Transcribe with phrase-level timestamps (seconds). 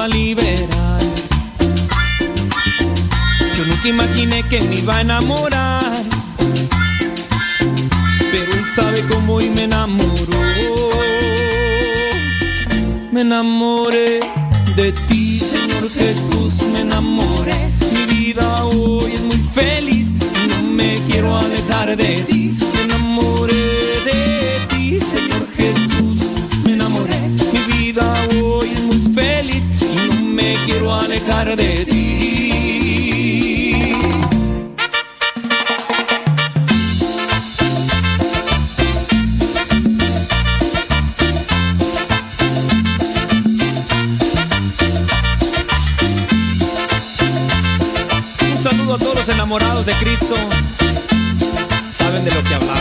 [0.00, 1.00] a liberar.
[3.56, 5.94] Yo nunca imaginé que me iba a enamorar.
[8.30, 10.40] Pero él sabe cómo y me enamoró.
[13.12, 14.20] Me enamoré
[14.76, 17.70] de ti, Señor Jesús, me enamoré.
[17.92, 20.14] Mi vida hoy es muy feliz
[20.48, 22.43] no me quiero alejar de ti.
[31.42, 32.04] De ti.
[48.40, 50.34] Un saludo a todos los enamorados de Cristo.
[51.90, 52.73] Saben de lo que hablamos.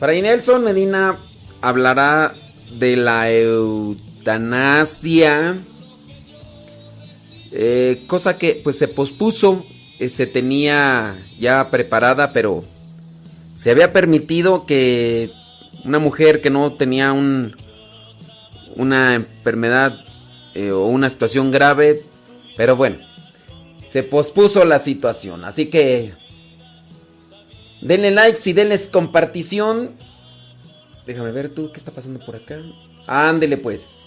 [0.00, 1.16] Fray Nelson Medina
[1.60, 2.34] hablará
[2.72, 4.00] de la eutanasia,
[7.52, 9.64] eh, cosa que pues se pospuso,
[10.00, 12.64] eh, se tenía ya preparada, pero
[13.54, 15.30] se había permitido que
[15.84, 17.56] una mujer que no tenía un,
[18.76, 20.04] una enfermedad
[20.54, 22.02] eh, o una situación grave,
[22.56, 22.98] pero bueno,
[23.88, 26.14] se pospuso la situación, así que
[27.82, 29.96] Denle likes y denles compartición.
[31.04, 32.60] Déjame ver tú, ¿qué está pasando por acá?
[33.08, 34.02] Ándele pues.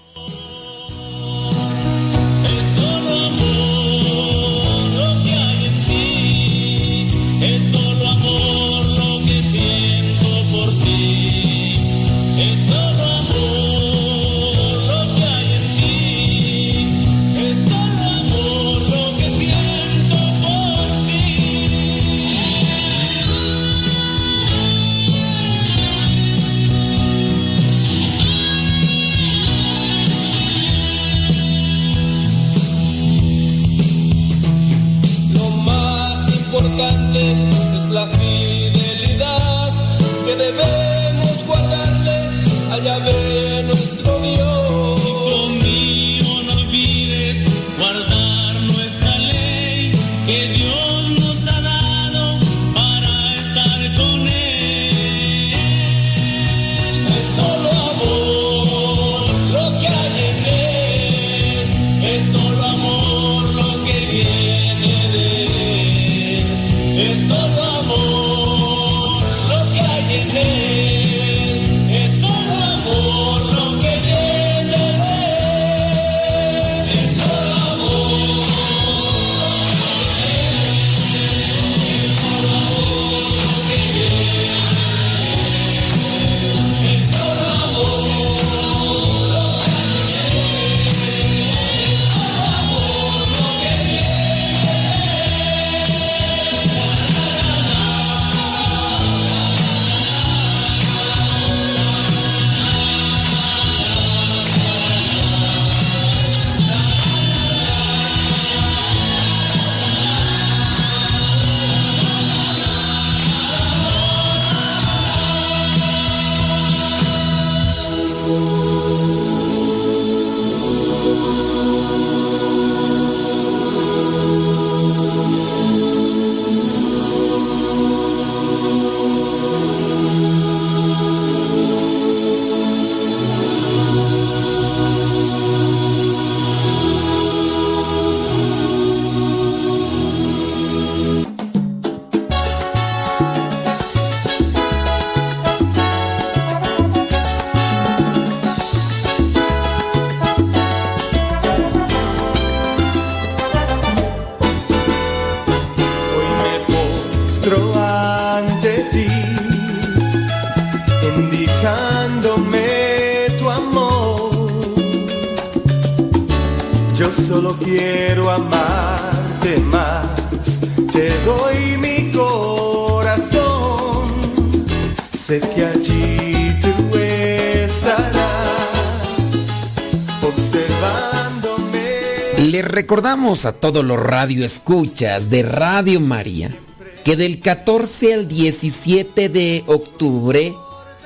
[182.86, 186.56] Recordamos a todos los radioescuchas de Radio María
[187.04, 190.54] que del 14 al 17 de octubre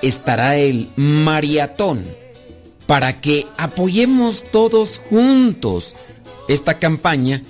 [0.01, 2.03] estará el maratón
[2.85, 5.95] para que apoyemos todos juntos
[6.49, 7.41] esta campaña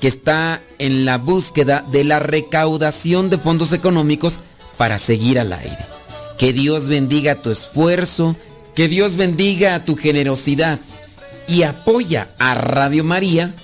[0.00, 4.40] que está en la búsqueda de la recaudación de fondos económicos
[4.78, 5.84] para seguir al aire.
[6.38, 8.34] Que Dios bendiga tu esfuerzo,
[8.74, 10.80] que Dios bendiga tu generosidad
[11.46, 13.54] y apoya a Radio María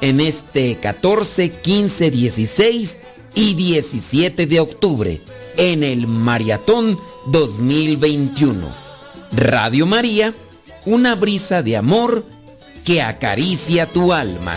[0.00, 2.98] en este 14, 15, 16
[3.34, 5.20] y 17 de octubre
[5.56, 8.68] en el Maratón 2021.
[9.32, 10.34] Radio María,
[10.86, 12.24] una brisa de amor
[12.84, 14.54] que acaricia tu alma.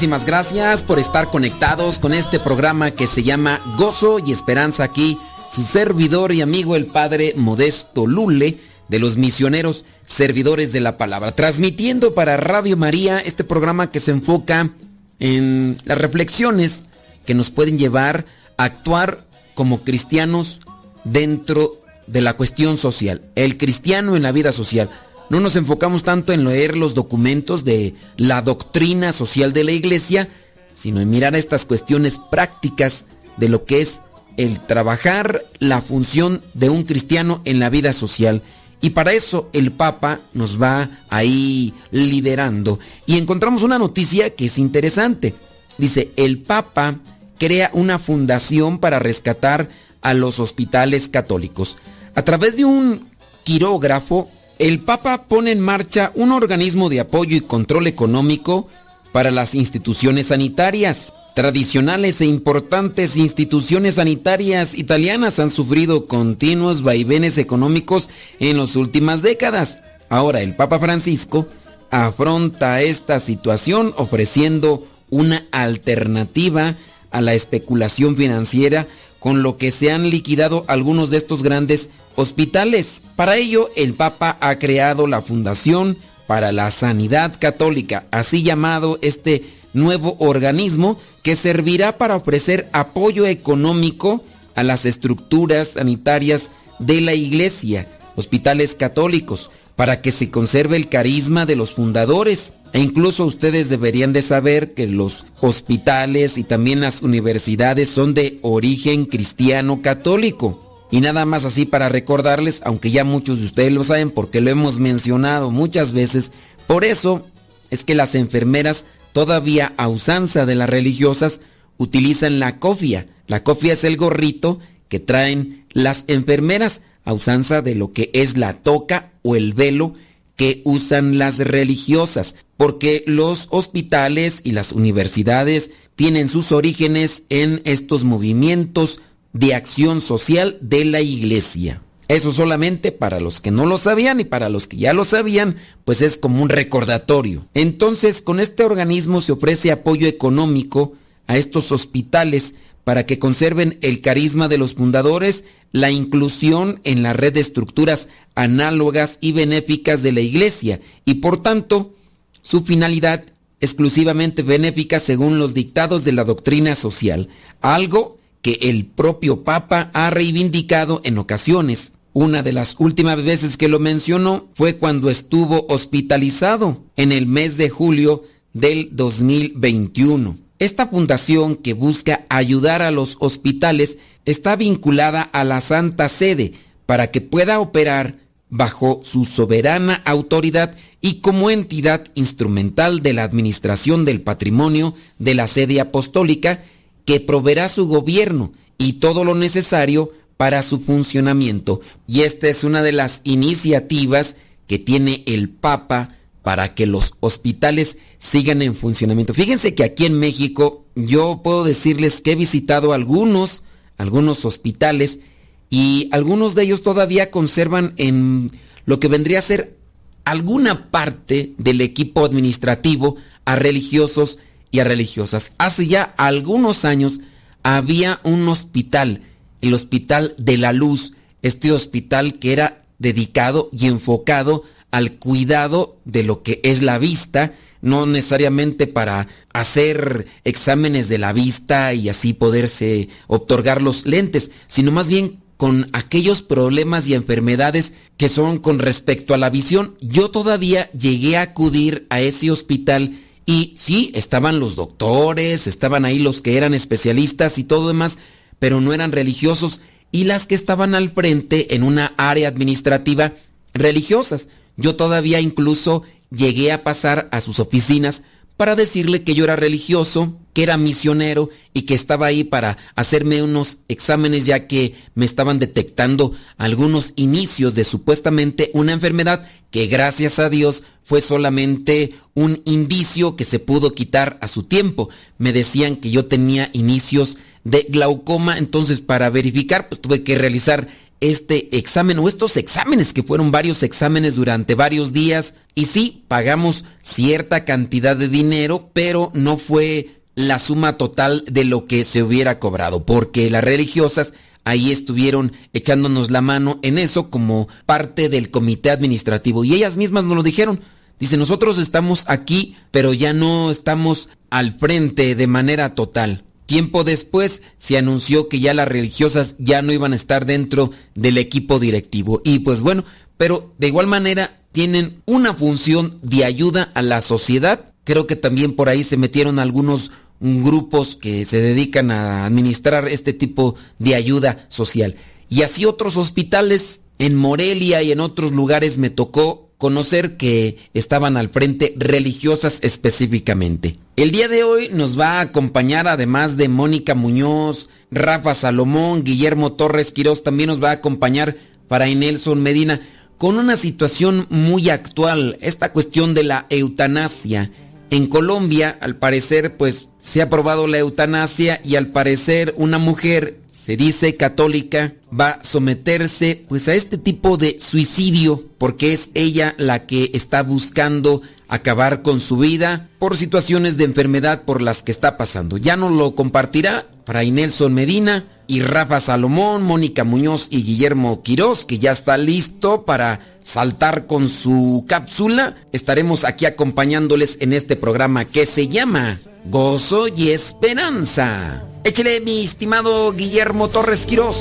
[0.00, 5.18] Muchísimas gracias por estar conectados con este programa que se llama Gozo y Esperanza aquí,
[5.52, 8.56] su servidor y amigo el Padre Modesto Lule
[8.88, 14.12] de los misioneros servidores de la palabra, transmitiendo para Radio María este programa que se
[14.12, 14.70] enfoca
[15.18, 16.84] en las reflexiones
[17.26, 18.24] que nos pueden llevar
[18.56, 20.60] a actuar como cristianos
[21.04, 24.88] dentro de la cuestión social, el cristiano en la vida social.
[25.30, 30.28] No nos enfocamos tanto en leer los documentos de la doctrina social de la iglesia,
[30.76, 33.04] sino en mirar estas cuestiones prácticas
[33.36, 34.00] de lo que es
[34.36, 38.42] el trabajar la función de un cristiano en la vida social.
[38.80, 42.80] Y para eso el Papa nos va ahí liderando.
[43.06, 45.34] Y encontramos una noticia que es interesante.
[45.78, 46.98] Dice, el Papa
[47.38, 49.68] crea una fundación para rescatar
[50.02, 51.76] a los hospitales católicos.
[52.16, 53.00] A través de un
[53.44, 54.28] quirógrafo,
[54.60, 58.68] el Papa pone en marcha un organismo de apoyo y control económico
[59.10, 61.14] para las instituciones sanitarias.
[61.34, 69.80] Tradicionales e importantes instituciones sanitarias italianas han sufrido continuos vaivenes económicos en las últimas décadas.
[70.10, 71.46] Ahora el Papa Francisco
[71.90, 76.74] afronta esta situación ofreciendo una alternativa
[77.10, 78.86] a la especulación financiera
[79.20, 83.02] con lo que se han liquidado algunos de estos grandes hospitales.
[83.14, 85.96] Para ello, el Papa ha creado la Fundación
[86.26, 94.24] para la Sanidad Católica, así llamado este nuevo organismo que servirá para ofrecer apoyo económico
[94.54, 101.46] a las estructuras sanitarias de la Iglesia, hospitales católicos, para que se conserve el carisma
[101.46, 102.54] de los fundadores.
[102.72, 108.38] E incluso ustedes deberían de saber que los hospitales y también las universidades son de
[108.42, 110.86] origen cristiano católico.
[110.92, 114.50] Y nada más así para recordarles, aunque ya muchos de ustedes lo saben porque lo
[114.50, 116.32] hemos mencionado muchas veces,
[116.66, 117.26] por eso
[117.70, 121.40] es que las enfermeras, todavía a usanza de las religiosas,
[121.76, 123.08] utilizan la cofia.
[123.26, 124.58] La cofia es el gorrito
[124.88, 129.94] que traen las enfermeras a usanza de lo que es la toca o el velo
[130.40, 138.04] que usan las religiosas, porque los hospitales y las universidades tienen sus orígenes en estos
[138.04, 139.02] movimientos
[139.34, 141.82] de acción social de la iglesia.
[142.08, 145.56] Eso solamente para los que no lo sabían y para los que ya lo sabían,
[145.84, 147.46] pues es como un recordatorio.
[147.52, 150.94] Entonces, con este organismo se ofrece apoyo económico
[151.26, 157.12] a estos hospitales para que conserven el carisma de los fundadores, la inclusión en la
[157.12, 161.94] red de estructuras análogas y benéficas de la iglesia y por tanto
[162.42, 163.24] su finalidad
[163.60, 167.28] exclusivamente benéfica según los dictados de la doctrina social,
[167.60, 171.92] algo que el propio Papa ha reivindicado en ocasiones.
[172.12, 177.56] Una de las últimas veces que lo mencionó fue cuando estuvo hospitalizado en el mes
[177.56, 180.36] de julio del 2021.
[180.58, 186.52] Esta fundación que busca ayudar a los hospitales está vinculada a la Santa Sede
[186.86, 194.04] para que pueda operar bajo su soberana autoridad y como entidad instrumental de la administración
[194.04, 196.62] del patrimonio de la sede apostólica
[197.04, 201.80] que proveerá su gobierno y todo lo necesario para su funcionamiento.
[202.06, 204.36] Y esta es una de las iniciativas
[204.66, 209.34] que tiene el Papa para que los hospitales sigan en funcionamiento.
[209.34, 213.62] Fíjense que aquí en México yo puedo decirles que he visitado algunos,
[214.00, 215.20] algunos hospitales
[215.68, 218.50] y algunos de ellos todavía conservan en
[218.86, 219.76] lo que vendría a ser
[220.24, 224.38] alguna parte del equipo administrativo a religiosos
[224.70, 225.52] y a religiosas.
[225.58, 227.20] Hace ya algunos años
[227.62, 229.20] había un hospital,
[229.60, 236.22] el Hospital de la Luz, este hospital que era dedicado y enfocado al cuidado de
[236.22, 242.32] lo que es la vista, no necesariamente para hacer exámenes de la vista y así
[242.32, 248.78] poderse otorgar los lentes, sino más bien con aquellos problemas y enfermedades que son con
[248.78, 249.94] respecto a la visión.
[250.00, 256.18] Yo todavía llegué a acudir a ese hospital y sí, estaban los doctores, estaban ahí
[256.18, 258.18] los que eran especialistas y todo demás,
[258.58, 259.80] pero no eran religiosos
[260.12, 263.34] y las que estaban al frente en una área administrativa
[263.74, 264.48] religiosas.
[264.76, 268.22] Yo todavía incluso llegué a pasar a sus oficinas
[268.56, 273.42] para decirle que yo era religioso, que era misionero y que estaba ahí para hacerme
[273.42, 280.38] unos exámenes ya que me estaban detectando algunos inicios de supuestamente una enfermedad que gracias
[280.38, 285.08] a Dios fue solamente un indicio que se pudo quitar a su tiempo.
[285.38, 290.86] Me decían que yo tenía inicios de glaucoma, entonces para verificar pues tuve que realizar
[291.20, 296.84] este examen o estos exámenes que fueron varios exámenes durante varios días y sí, pagamos
[297.02, 302.58] cierta cantidad de dinero, pero no fue la suma total de lo que se hubiera
[302.58, 304.32] cobrado, porque las religiosas
[304.64, 310.24] ahí estuvieron echándonos la mano en eso como parte del comité administrativo y ellas mismas
[310.24, 310.80] nos lo dijeron.
[311.18, 316.44] Dice, nosotros estamos aquí, pero ya no estamos al frente de manera total.
[316.70, 321.36] Tiempo después se anunció que ya las religiosas ya no iban a estar dentro del
[321.36, 322.42] equipo directivo.
[322.44, 323.02] Y pues bueno,
[323.36, 327.92] pero de igual manera tienen una función de ayuda a la sociedad.
[328.04, 333.32] Creo que también por ahí se metieron algunos grupos que se dedican a administrar este
[333.32, 335.16] tipo de ayuda social.
[335.48, 341.38] Y así otros hospitales en Morelia y en otros lugares me tocó conocer que estaban
[341.38, 343.96] al frente religiosas específicamente.
[344.14, 349.72] El día de hoy nos va a acompañar además de Mónica Muñoz, Rafa Salomón, Guillermo
[349.72, 351.56] Torres Quirós, también nos va a acompañar
[351.88, 353.00] para Nelson Medina
[353.38, 357.70] con una situación muy actual, esta cuestión de la eutanasia.
[358.10, 363.59] En Colombia, al parecer, pues se ha aprobado la eutanasia y al parecer una mujer
[363.82, 369.74] se dice católica, va a someterse pues a este tipo de suicidio porque es ella
[369.78, 375.12] la que está buscando acabar con su vida por situaciones de enfermedad por las que
[375.12, 375.78] está pasando.
[375.78, 381.84] Ya no lo compartirá para Nelson Medina y Rafa Salomón, Mónica Muñoz y Guillermo Quirós,
[381.84, 385.74] que ya está listo para saltar con su cápsula.
[385.90, 391.82] Estaremos aquí acompañándoles en este programa que se llama Gozo y Esperanza.
[392.04, 394.56] Échele, mi estimado Guillermo Torres Quirós.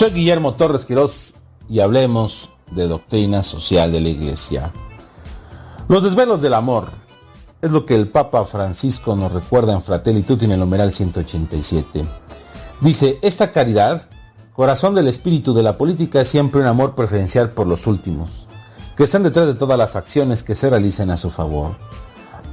[0.00, 1.34] Soy Guillermo Torres Quirós
[1.68, 4.72] y hablemos de doctrina social de la Iglesia.
[5.88, 6.90] Los desvelos del amor
[7.62, 12.04] es lo que el Papa Francisco nos recuerda en Fratelli Tutti en el numeral 187.
[12.80, 14.08] Dice, esta caridad,
[14.54, 18.46] corazón del espíritu de la política, es siempre un amor preferencial por los últimos,
[18.96, 21.72] que están detrás de todas las acciones que se realicen a su favor.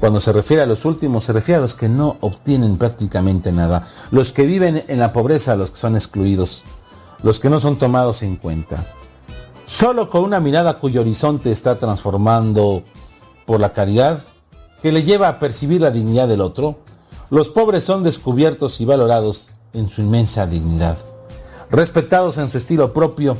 [0.02, 3.88] Cuando se refiere a los últimos, se refiere a los que no obtienen prácticamente nada,
[4.12, 6.64] los que viven en la pobreza, los que son excluidos,
[7.24, 8.86] los que no son tomados en cuenta.
[9.66, 12.84] Solo con una mirada cuyo horizonte está transformando
[13.46, 14.22] por la caridad,
[14.82, 16.80] que le lleva a percibir la dignidad del otro,
[17.30, 20.98] los pobres son descubiertos y valorados en su inmensa dignidad,
[21.70, 23.38] respetados en su estilo propio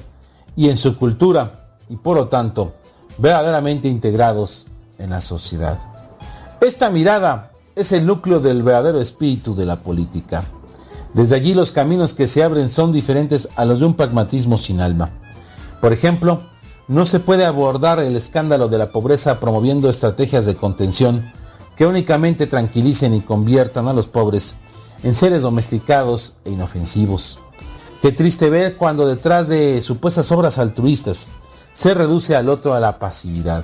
[0.56, 2.74] y en su cultura, y por lo tanto,
[3.18, 4.68] verdaderamente integrados
[4.98, 5.78] en la sociedad.
[6.60, 10.44] Esta mirada es el núcleo del verdadero espíritu de la política.
[11.14, 14.82] Desde allí los caminos que se abren son diferentes a los de un pragmatismo sin
[14.82, 15.10] alma.
[15.80, 16.42] Por ejemplo,
[16.88, 21.32] no se puede abordar el escándalo de la pobreza promoviendo estrategias de contención
[21.76, 24.56] que únicamente tranquilicen y conviertan a los pobres
[25.04, 27.40] en seres domesticados e inofensivos.
[28.02, 31.28] Qué triste ver cuando detrás de supuestas obras altruistas
[31.74, 33.64] se reduce al otro a la pasividad.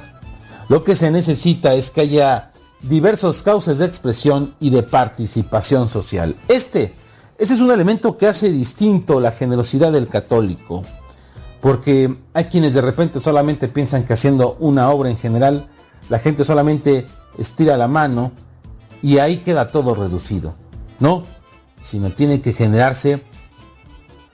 [0.69, 2.51] Lo que se necesita es que haya
[2.81, 6.35] diversos cauces de expresión y de participación social.
[6.47, 6.93] Este,
[7.37, 10.83] ese es un elemento que hace distinto la generosidad del católico,
[11.63, 15.69] porque hay quienes de repente solamente piensan que haciendo una obra en general,
[16.09, 18.33] la gente solamente estira la mano
[19.01, 20.55] y ahí queda todo reducido.
[20.99, 21.23] No,
[21.79, 23.23] sino tiene que generarse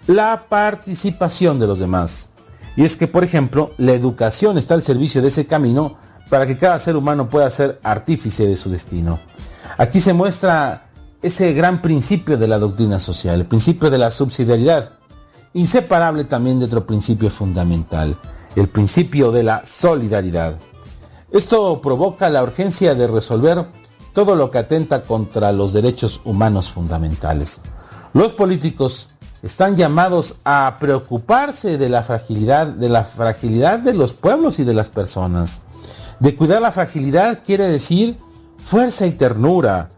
[0.08, 2.30] la participación de los demás.
[2.76, 5.98] Y es que, por ejemplo, la educación está al servicio de ese camino
[6.32, 9.20] para que cada ser humano pueda ser artífice de su destino.
[9.78, 10.90] Aquí se muestra
[11.22, 14.99] ese gran principio de la doctrina social, el principio de la subsidiariedad,
[15.54, 18.16] inseparable también de otro principio fundamental,
[18.56, 20.56] el principio de la solidaridad.
[21.32, 23.66] Esto provoca la urgencia de resolver
[24.14, 27.62] todo lo que atenta contra los derechos humanos fundamentales.
[28.14, 34.60] Los políticos están llamados a preocuparse de la fragilidad, de la fragilidad de los pueblos
[34.60, 35.62] y de las personas.
[36.20, 38.18] De cuidar la fragilidad quiere decir
[38.58, 39.90] fuerza y ternura,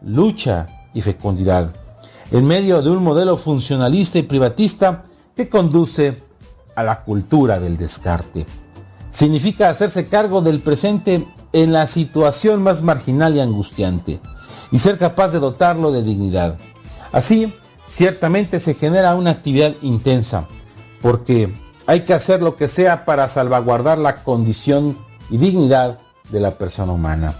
[0.00, 1.74] lucha y fecundidad,
[2.30, 5.04] en medio de un modelo funcionalista y privatista
[5.34, 6.22] que conduce
[6.74, 8.46] a la cultura del descarte.
[9.10, 14.20] Significa hacerse cargo del presente en la situación más marginal y angustiante
[14.70, 16.58] y ser capaz de dotarlo de dignidad.
[17.10, 17.52] Así,
[17.88, 20.46] ciertamente se genera una actividad intensa,
[21.00, 21.52] porque
[21.86, 24.96] hay que hacer lo que sea para salvaguardar la condición
[25.30, 25.98] y dignidad
[26.30, 27.34] de la persona humana.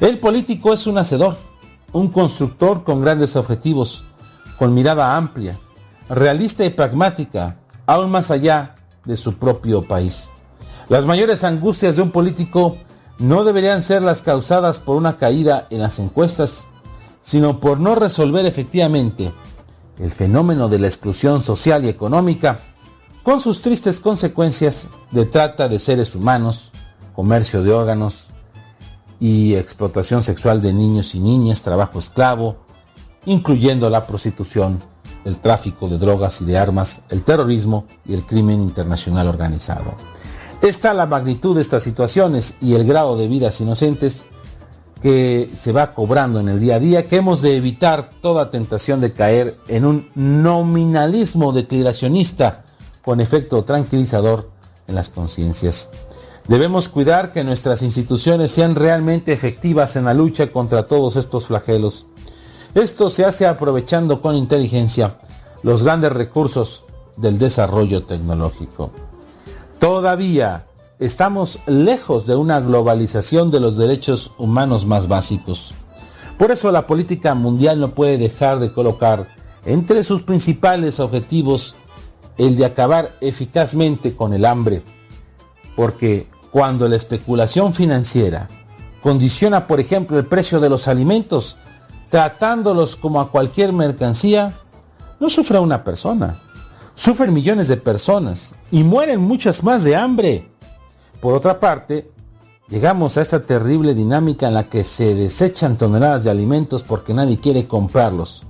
[0.00, 1.36] El político es un hacedor,
[1.92, 4.04] un constructor con grandes objetivos,
[4.58, 5.58] con mirada amplia,
[6.08, 10.28] realista y pragmática, aún más allá de su propio país.
[10.88, 12.76] Las mayores angustias de un político
[13.18, 16.66] no deberían ser las causadas por una caída en las encuestas,
[17.20, 19.32] sino por no resolver efectivamente
[19.98, 22.60] el fenómeno de la exclusión social y económica,
[23.22, 26.70] con sus tristes consecuencias de trata de seres humanos,
[27.14, 28.30] comercio de órganos
[29.20, 32.67] y explotación sexual de niños y niñas, trabajo esclavo,
[33.28, 34.80] incluyendo la prostitución,
[35.24, 39.94] el tráfico de drogas y de armas, el terrorismo y el crimen internacional organizado.
[40.62, 44.24] Está la magnitud de estas situaciones y el grado de vidas inocentes
[45.02, 49.00] que se va cobrando en el día a día, que hemos de evitar toda tentación
[49.00, 52.64] de caer en un nominalismo declaracionista
[53.04, 54.50] con efecto tranquilizador
[54.88, 55.90] en las conciencias.
[56.48, 62.06] Debemos cuidar que nuestras instituciones sean realmente efectivas en la lucha contra todos estos flagelos.
[62.74, 65.18] Esto se hace aprovechando con inteligencia
[65.62, 66.84] los grandes recursos
[67.16, 68.90] del desarrollo tecnológico.
[69.78, 70.66] Todavía
[70.98, 75.72] estamos lejos de una globalización de los derechos humanos más básicos.
[76.38, 79.28] Por eso la política mundial no puede dejar de colocar
[79.64, 81.76] entre sus principales objetivos
[82.36, 84.82] el de acabar eficazmente con el hambre,
[85.74, 88.48] porque cuando la especulación financiera
[89.02, 91.56] condiciona, por ejemplo, el precio de los alimentos,
[92.08, 94.54] tratándolos como a cualquier mercancía,
[95.20, 96.38] no sufre una persona,
[96.94, 100.48] sufren millones de personas y mueren muchas más de hambre.
[101.20, 102.10] Por otra parte,
[102.68, 107.38] llegamos a esta terrible dinámica en la que se desechan toneladas de alimentos porque nadie
[107.38, 108.44] quiere comprarlos,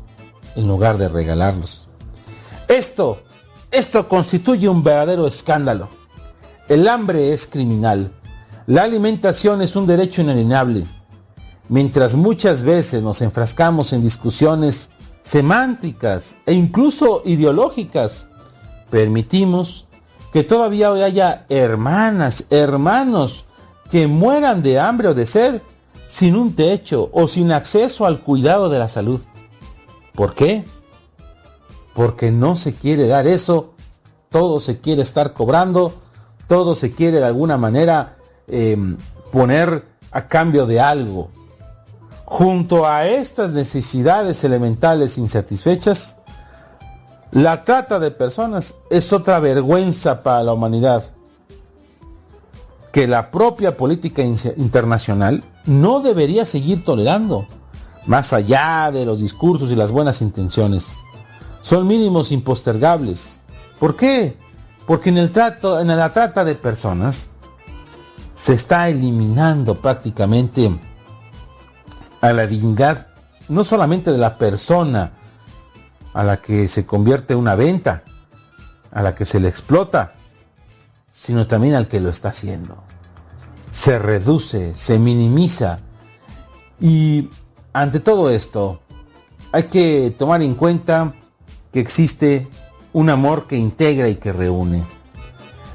[0.55, 1.89] en lugar de regalarlos.
[2.69, 3.23] Esto,
[3.71, 5.89] esto constituye un verdadero escándalo.
[6.69, 8.13] El hambre es criminal.
[8.67, 10.85] La alimentación es un derecho inalienable.
[11.69, 18.29] Mientras muchas veces nos enfrascamos en discusiones semánticas e incluso ideológicas,
[18.91, 19.87] permitimos
[20.33, 23.45] que todavía hoy haya hermanas, hermanos
[23.91, 25.63] que mueran de hambre o de sed
[26.07, 29.21] sin un techo o sin acceso al cuidado de la salud.
[30.15, 30.65] ¿Por qué?
[31.95, 33.75] Porque no se quiere dar eso,
[34.31, 35.95] todo se quiere estar cobrando
[36.49, 38.17] todo se quiere de alguna manera
[38.49, 38.97] em,
[39.31, 41.31] poner a cambio de algo.
[42.31, 46.17] Junto a estas necesidades elementales insatisfechas,
[47.31, 51.05] la trata de personas es otra vergüenza para la humanidad
[52.93, 57.47] que la propia política internacional no debería seguir tolerando,
[58.05, 60.99] más allá de los discursos y las buenas intenciones.
[61.63, 63.41] Son mínimos impostergables.
[63.81, 64.37] ¿Por qué?
[64.87, 67.31] Porque en el trato, en la trata de personas
[68.35, 70.71] se está eliminando prácticamente
[72.21, 73.07] a la dignidad
[73.49, 75.13] no solamente de la persona
[76.13, 78.03] a la que se convierte una venta,
[78.91, 80.15] a la que se le explota,
[81.11, 82.83] sino también al que lo está haciendo.
[83.71, 85.79] Se reduce, se minimiza.
[86.81, 87.29] Y
[87.73, 88.81] ante todo esto,
[89.53, 91.15] hay que tomar en cuenta
[91.73, 92.49] que existe
[92.93, 94.85] un amor que integra y que reúne.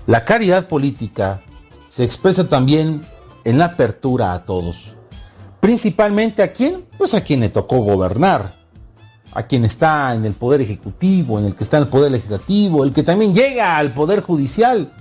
[0.07, 1.41] La caridad política
[1.87, 3.05] se expresa también
[3.43, 4.95] en la apertura a todos.
[5.63, 6.83] Principalmente a quién?
[6.97, 8.53] Pues a quien le tocó gobernar.
[9.31, 12.83] A quien está en el poder ejecutivo, en el que está en el poder legislativo,
[12.83, 14.91] el que también llega al poder judicial.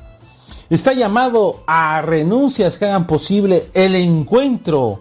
[0.70, 5.00] Está llamado a renuncias que hagan posible el encuentro,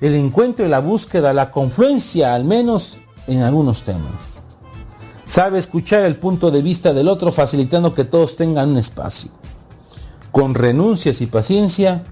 [0.00, 4.44] el encuentro y la búsqueda, la confluencia, al menos en algunos temas.
[5.24, 9.32] Sabe escuchar el punto de vista del otro facilitando que todos tengan un espacio.
[10.30, 12.04] Con renuncias y paciencia,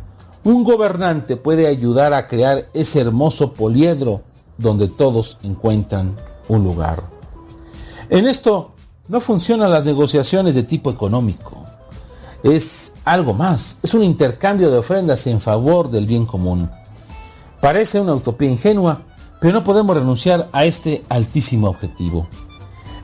[0.44, 4.22] un gobernante puede ayudar a crear ese hermoso poliedro
[4.58, 6.14] donde todos encuentran
[6.48, 7.02] un lugar.
[8.10, 8.72] En esto
[9.08, 11.64] no funcionan las negociaciones de tipo económico.
[12.42, 16.68] Es algo más, es un intercambio de ofrendas en favor del bien común.
[17.60, 19.02] Parece una utopía ingenua,
[19.40, 22.26] pero no podemos renunciar a este altísimo objetivo.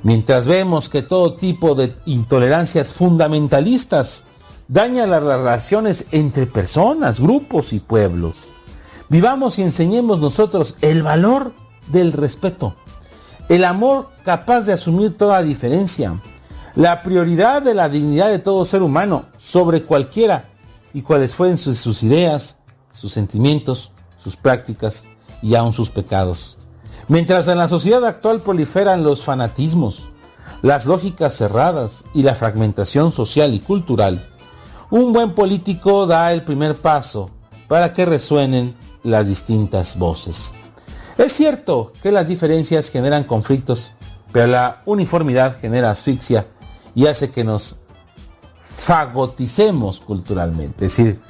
[0.03, 4.25] Mientras vemos que todo tipo de intolerancias fundamentalistas
[4.69, 8.51] daña las relaciones entre personas, grupos y pueblos.
[9.09, 11.55] Vivamos y enseñemos nosotros el valor
[11.89, 12.75] del respeto,
[13.49, 16.21] el amor capaz de asumir toda diferencia,
[16.75, 20.51] la prioridad de la dignidad de todo ser humano sobre cualquiera
[20.93, 22.59] y cuáles fueren sus, sus ideas,
[22.93, 25.05] sus sentimientos, sus prácticas
[25.41, 26.59] y aun sus pecados.
[27.09, 30.11] Mientras en la sociedad actual proliferan los fanatismos,
[30.61, 34.28] las lógicas cerradas y la fragmentación social y cultural,
[34.91, 37.31] un buen político da el primer paso
[37.67, 40.55] para que resuenen las distintas voces.
[41.19, 43.93] Es cierto que las diferencias generan conflictos,
[44.33, 46.47] pero la uniformidad genera asfixia
[46.95, 47.77] y hace que nos
[48.63, 51.21] fagoticemos culturalmente, es decir,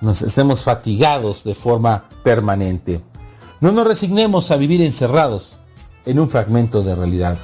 [0.00, 3.00] nos estemos fatigados de forma permanente.
[3.60, 5.58] No nos resignemos a vivir encerrados
[6.06, 7.38] en un fragmento de realidad.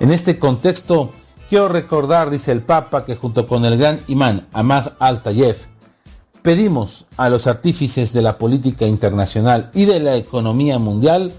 [0.00, 1.12] En este contexto,
[1.54, 5.56] Quiero recordar, dice el Papa, que junto con el gran imán Ahmad al-Tayeb,
[6.42, 11.32] pedimos a los artífices de la política internacional y de la economía mundial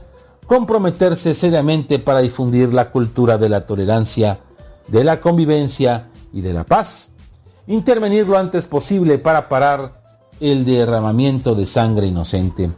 [0.48, 4.40] comprometerse seriamente para difundir la cultura de la tolerancia,
[4.88, 7.10] de la convivencia y de la paz.
[7.68, 10.02] Intervenir lo antes posible para parar
[10.40, 12.72] el derramamiento de sangre inocente.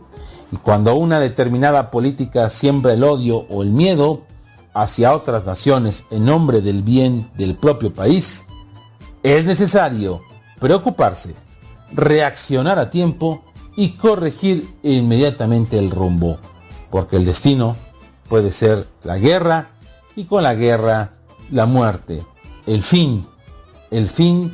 [0.51, 4.23] Y cuando una determinada política siembra el odio o el miedo,
[4.81, 8.45] hacia otras naciones en nombre del bien del propio país,
[9.23, 10.21] es necesario
[10.59, 11.35] preocuparse,
[11.91, 13.43] reaccionar a tiempo
[13.75, 16.37] y corregir inmediatamente el rumbo,
[16.91, 17.75] porque el destino
[18.29, 19.69] puede ser la guerra
[20.15, 21.11] y con la guerra
[21.51, 22.23] la muerte,
[22.65, 23.25] el fin,
[23.91, 24.53] el fin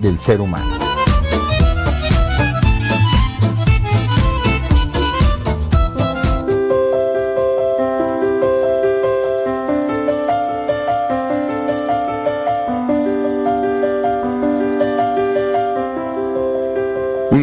[0.00, 0.89] del ser humano.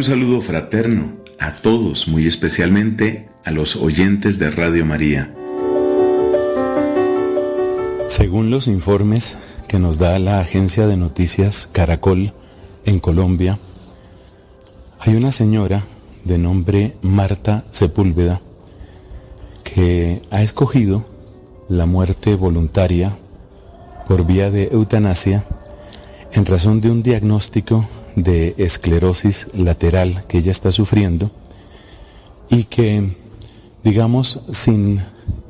[0.08, 5.34] Saludo fraterno a todos, muy especialmente a los oyentes de Radio María.
[8.06, 9.36] Según los informes
[9.68, 12.32] que nos da la agencia de noticias Caracol
[12.86, 13.58] en Colombia,
[15.00, 15.84] hay una señora
[16.24, 18.40] de nombre Marta Sepúlveda
[19.62, 21.04] que ha escogido
[21.68, 23.14] la muerte voluntaria
[24.06, 25.44] por vía de eutanasia
[26.32, 27.86] en razón de un diagnóstico
[28.22, 31.30] de esclerosis lateral que ella está sufriendo
[32.50, 33.16] y que,
[33.84, 35.00] digamos, sin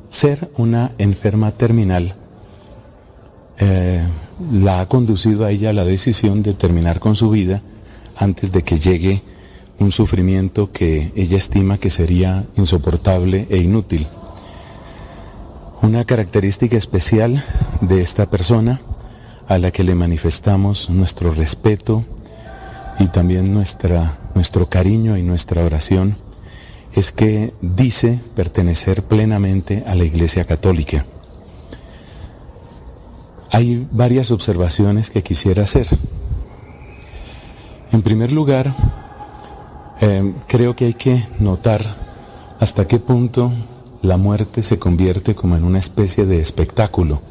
[0.09, 2.15] ser una enferma terminal,
[3.59, 4.05] eh,
[4.51, 7.61] la ha conducido a ella a la decisión de terminar con su vida
[8.17, 9.21] antes de que llegue
[9.79, 14.07] un sufrimiento que ella estima que sería insoportable e inútil.
[15.81, 17.43] Una característica especial
[17.81, 18.81] de esta persona
[19.47, 22.05] a la que le manifestamos nuestro respeto,
[22.99, 26.17] y también nuestra, nuestro cariño y nuestra oración
[26.93, 31.05] es que dice pertenecer plenamente a la Iglesia Católica.
[33.51, 35.87] Hay varias observaciones que quisiera hacer.
[37.91, 38.75] En primer lugar,
[40.01, 41.83] eh, creo que hay que notar
[42.59, 43.51] hasta qué punto
[44.01, 47.21] la muerte se convierte como en una especie de espectáculo.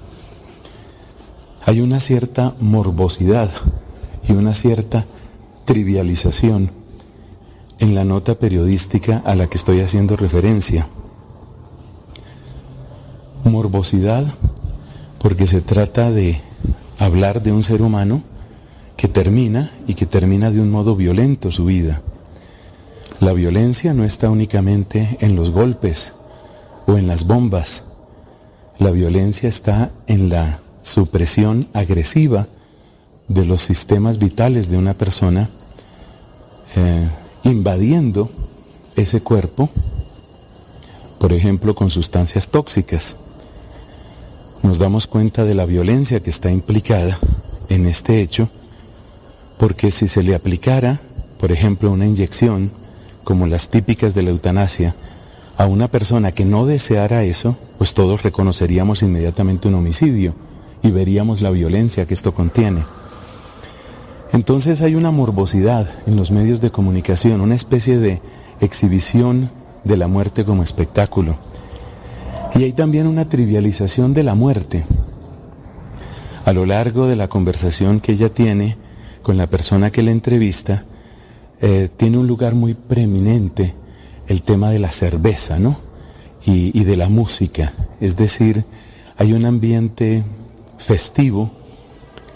[1.67, 3.51] Hay una cierta morbosidad
[4.29, 5.07] y una cierta
[5.69, 6.71] trivialización
[7.79, 10.89] en la nota periodística a la que estoy haciendo referencia.
[13.45, 14.25] Morbosidad
[15.21, 16.41] porque se trata de
[16.99, 18.23] hablar de un ser humano
[18.97, 22.01] que termina y que termina de un modo violento su vida.
[23.21, 26.15] La violencia no está únicamente en los golpes
[26.87, 27.85] o en las bombas.
[28.79, 32.49] La violencia está en la supresión agresiva
[33.29, 35.51] de los sistemas vitales de una persona,
[36.77, 37.09] eh,
[37.45, 38.31] invadiendo
[38.97, 39.71] ese cuerpo,
[41.19, 43.17] por ejemplo, con sustancias tóxicas.
[44.63, 47.19] Nos damos cuenta de la violencia que está implicada
[47.69, 48.51] en este hecho,
[49.57, 51.01] porque si se le aplicara,
[51.39, 52.73] por ejemplo, una inyección,
[53.25, 54.95] como las típicas de la eutanasia,
[55.57, 60.35] a una persona que no deseara eso, pues todos reconoceríamos inmediatamente un homicidio
[60.83, 62.85] y veríamos la violencia que esto contiene.
[64.33, 68.21] Entonces hay una morbosidad en los medios de comunicación, una especie de
[68.61, 69.51] exhibición
[69.85, 71.37] de la muerte como espectáculo.
[72.55, 74.85] Y hay también una trivialización de la muerte.
[76.45, 78.77] A lo largo de la conversación que ella tiene
[79.23, 80.85] con la persona que le entrevista,
[81.61, 83.75] eh, tiene un lugar muy preeminente
[84.27, 85.81] el tema de la cerveza, ¿no?
[86.47, 87.75] Y de la música.
[88.01, 88.65] Es decir,
[89.19, 90.25] hay un ambiente
[90.79, 91.51] festivo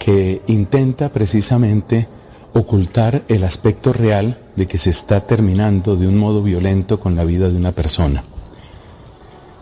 [0.03, 2.09] que intenta precisamente
[2.53, 7.23] ocultar el aspecto real de que se está terminando de un modo violento con la
[7.23, 8.25] vida de una persona.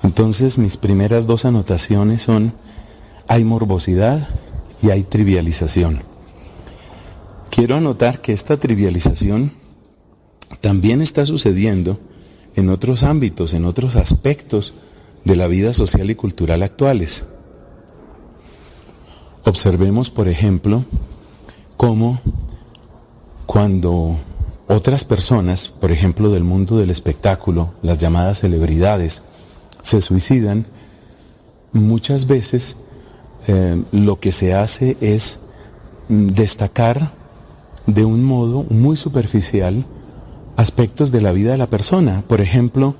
[0.01, 2.55] Entonces mis primeras dos anotaciones son,
[3.27, 4.27] hay morbosidad
[4.81, 6.01] y hay trivialización.
[7.51, 9.53] Quiero anotar que esta trivialización
[10.59, 11.99] también está sucediendo
[12.55, 14.73] en otros ámbitos, en otros aspectos
[15.23, 17.25] de la vida social y cultural actuales.
[19.43, 20.83] Observemos, por ejemplo,
[21.77, 22.19] cómo
[23.45, 24.17] cuando
[24.67, 29.23] otras personas, por ejemplo del mundo del espectáculo, las llamadas celebridades,
[29.81, 30.65] se suicidan,
[31.73, 32.77] muchas veces
[33.47, 35.39] eh, lo que se hace es
[36.07, 37.11] destacar
[37.87, 39.85] de un modo muy superficial
[40.55, 42.23] aspectos de la vida de la persona.
[42.27, 42.95] Por ejemplo,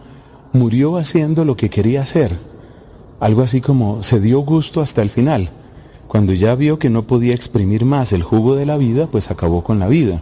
[0.53, 2.37] murió haciendo lo que quería hacer.
[3.19, 5.51] Algo así como se dio gusto hasta el final.
[6.11, 9.63] Cuando ya vio que no podía exprimir más el jugo de la vida, pues acabó
[9.63, 10.21] con la vida.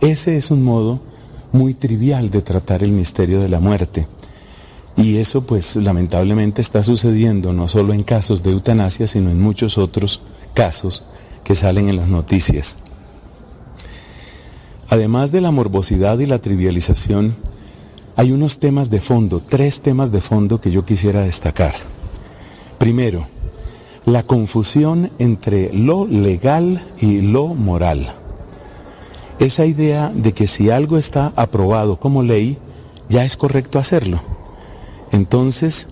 [0.00, 1.00] Ese es un modo
[1.52, 4.06] muy trivial de tratar el misterio de la muerte.
[4.96, 9.76] Y eso pues lamentablemente está sucediendo no solo en casos de eutanasia, sino en muchos
[9.76, 10.22] otros
[10.54, 11.04] casos
[11.44, 12.78] que salen en las noticias.
[14.88, 17.36] Además de la morbosidad y la trivialización,
[18.16, 21.74] hay unos temas de fondo, tres temas de fondo que yo quisiera destacar.
[22.78, 23.26] Primero,
[24.04, 28.14] la confusión entre lo legal y lo moral.
[29.38, 32.58] Esa idea de que si algo está aprobado como ley,
[33.08, 34.20] ya es correcto hacerlo.
[35.10, 35.88] Entonces,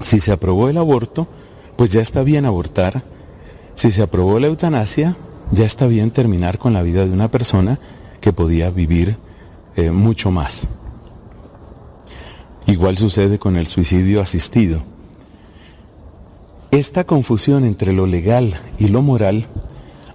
[0.00, 1.26] si se aprobó el aborto,
[1.76, 3.02] pues ya está bien abortar.
[3.74, 5.16] Si se aprobó la eutanasia,
[5.50, 7.78] ya está bien terminar con la vida de una persona
[8.20, 9.16] que podía vivir
[9.76, 10.66] eh, mucho más.
[12.66, 14.93] Igual sucede con el suicidio asistido.
[16.74, 19.46] Esta confusión entre lo legal y lo moral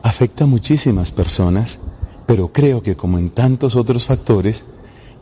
[0.02, 1.80] afecta a muchísimas personas,
[2.26, 4.66] pero creo que como en tantos otros factores,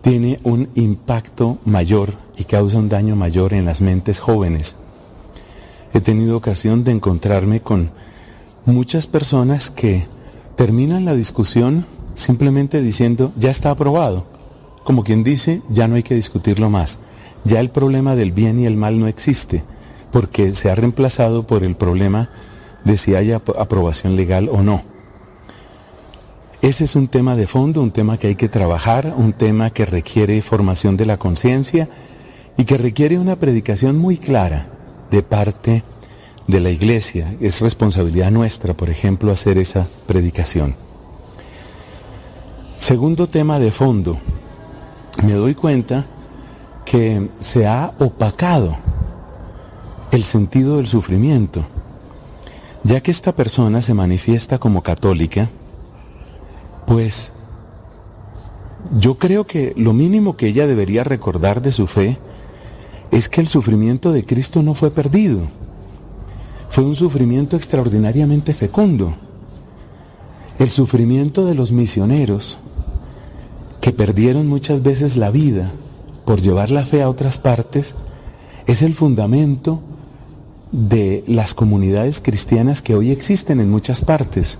[0.01, 4.77] tiene un impacto mayor y causa un daño mayor en las mentes jóvenes.
[5.93, 7.91] He tenido ocasión de encontrarme con
[8.65, 10.07] muchas personas que
[10.55, 14.25] terminan la discusión simplemente diciendo, ya está aprobado.
[14.83, 16.97] Como quien dice, ya no hay que discutirlo más.
[17.43, 19.63] Ya el problema del bien y el mal no existe
[20.17, 22.27] porque se ha reemplazado por el problema
[22.83, 24.81] de si hay aprobación legal o no.
[26.63, 29.85] Ese es un tema de fondo, un tema que hay que trabajar, un tema que
[29.85, 31.87] requiere formación de la conciencia
[32.57, 34.65] y que requiere una predicación muy clara
[35.11, 35.83] de parte
[36.47, 37.35] de la iglesia.
[37.39, 40.75] Es responsabilidad nuestra, por ejemplo, hacer esa predicación.
[42.79, 44.17] Segundo tema de fondo,
[45.23, 46.07] me doy cuenta
[46.85, 48.86] que se ha opacado
[50.11, 51.65] el sentido del sufrimiento.
[52.83, 55.49] Ya que esta persona se manifiesta como católica,
[56.85, 57.31] pues
[58.99, 62.17] yo creo que lo mínimo que ella debería recordar de su fe
[63.11, 65.41] es que el sufrimiento de Cristo no fue perdido.
[66.69, 69.15] Fue un sufrimiento extraordinariamente fecundo.
[70.59, 72.57] El sufrimiento de los misioneros
[73.81, 75.71] que perdieron muchas veces la vida
[76.25, 77.95] por llevar la fe a otras partes
[78.65, 79.81] es el fundamento
[80.71, 84.59] de las comunidades cristianas que hoy existen en muchas partes.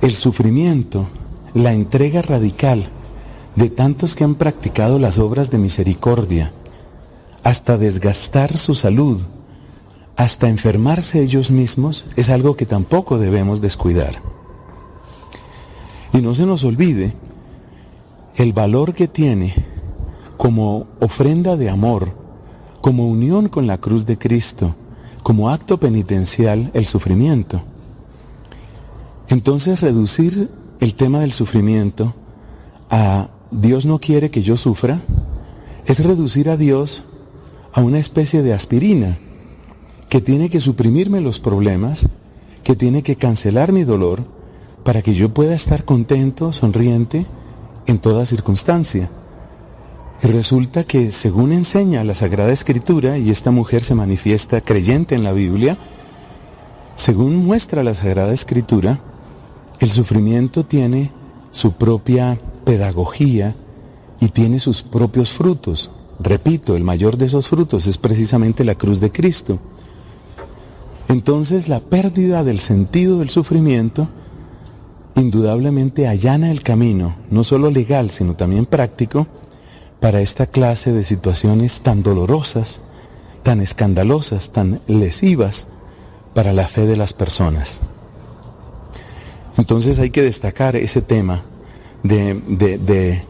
[0.00, 1.08] El sufrimiento,
[1.54, 2.88] la entrega radical
[3.56, 6.52] de tantos que han practicado las obras de misericordia,
[7.44, 9.20] hasta desgastar su salud,
[10.16, 14.22] hasta enfermarse ellos mismos, es algo que tampoco debemos descuidar.
[16.12, 17.14] Y no se nos olvide
[18.36, 19.54] el valor que tiene
[20.36, 22.21] como ofrenda de amor,
[22.82, 24.74] como unión con la cruz de Cristo,
[25.22, 27.62] como acto penitencial el sufrimiento.
[29.28, 32.14] Entonces reducir el tema del sufrimiento
[32.90, 35.00] a Dios no quiere que yo sufra
[35.86, 37.04] es reducir a Dios
[37.72, 39.18] a una especie de aspirina
[40.08, 42.06] que tiene que suprimirme los problemas,
[42.64, 44.24] que tiene que cancelar mi dolor
[44.84, 47.26] para que yo pueda estar contento, sonriente
[47.86, 49.10] en toda circunstancia.
[50.22, 55.32] Resulta que según enseña la Sagrada Escritura, y esta mujer se manifiesta creyente en la
[55.32, 55.76] Biblia,
[56.94, 59.00] según muestra la Sagrada Escritura,
[59.80, 61.10] el sufrimiento tiene
[61.50, 63.56] su propia pedagogía
[64.20, 65.90] y tiene sus propios frutos.
[66.20, 69.58] Repito, el mayor de esos frutos es precisamente la cruz de Cristo.
[71.08, 74.08] Entonces la pérdida del sentido del sufrimiento
[75.16, 79.26] indudablemente allana el camino, no solo legal, sino también práctico,
[80.02, 82.80] para esta clase de situaciones tan dolorosas,
[83.44, 85.68] tan escandalosas, tan lesivas
[86.34, 87.80] para la fe de las personas.
[89.56, 91.44] Entonces hay que destacar ese tema
[92.02, 93.22] de,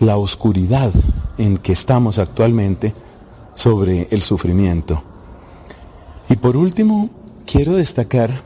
[0.00, 0.92] la oscuridad
[1.38, 2.92] en que estamos actualmente
[3.54, 5.02] sobre el sufrimiento.
[6.28, 7.08] Y por último,
[7.46, 8.42] quiero destacar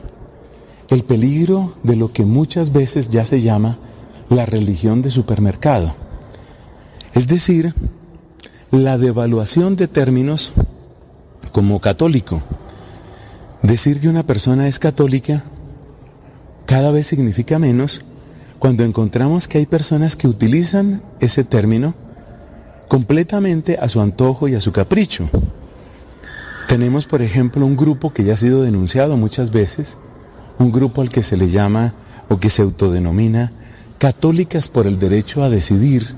[0.87, 3.77] el peligro de lo que muchas veces ya se llama
[4.29, 6.02] la religión de supermercado.
[7.13, 7.73] Es decir,
[8.71, 10.53] la devaluación de términos
[11.51, 12.41] como católico.
[13.61, 15.43] Decir que una persona es católica
[16.65, 18.01] cada vez significa menos
[18.57, 21.93] cuando encontramos que hay personas que utilizan ese término
[22.87, 25.29] completamente a su antojo y a su capricho.
[26.67, 29.97] Tenemos, por ejemplo, un grupo que ya ha sido denunciado muchas veces,
[30.57, 31.93] un grupo al que se le llama
[32.29, 33.51] o que se autodenomina
[33.99, 36.15] Católicas por el Derecho a Decidir,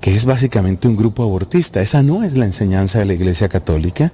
[0.00, 1.80] que es básicamente un grupo abortista.
[1.80, 4.12] Esa no es la enseñanza de la Iglesia Católica,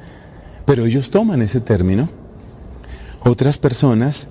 [0.64, 2.09] pero ellos toman ese término.
[3.23, 4.29] Otras personas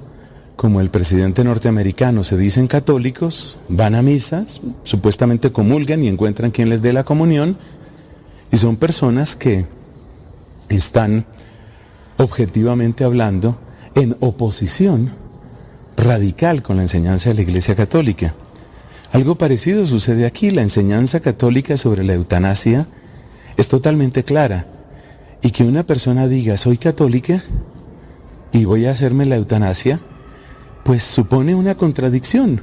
[0.56, 6.70] como el presidente norteamericano se dicen católicos, van a misas, supuestamente comulgan y encuentran quien
[6.70, 7.58] les dé la comunión,
[8.52, 9.66] y son personas que
[10.70, 11.26] están
[12.18, 13.60] objetivamente hablando
[13.96, 15.12] en oposición
[15.98, 18.36] radical con la enseñanza de la Iglesia Católica.
[19.14, 22.88] Algo parecido sucede aquí, la enseñanza católica sobre la eutanasia
[23.58, 24.66] es totalmente clara,
[25.44, 27.44] y que una persona diga soy católica
[28.52, 30.00] y voy a hacerme la eutanasia,
[30.84, 32.60] pues supone una contradicción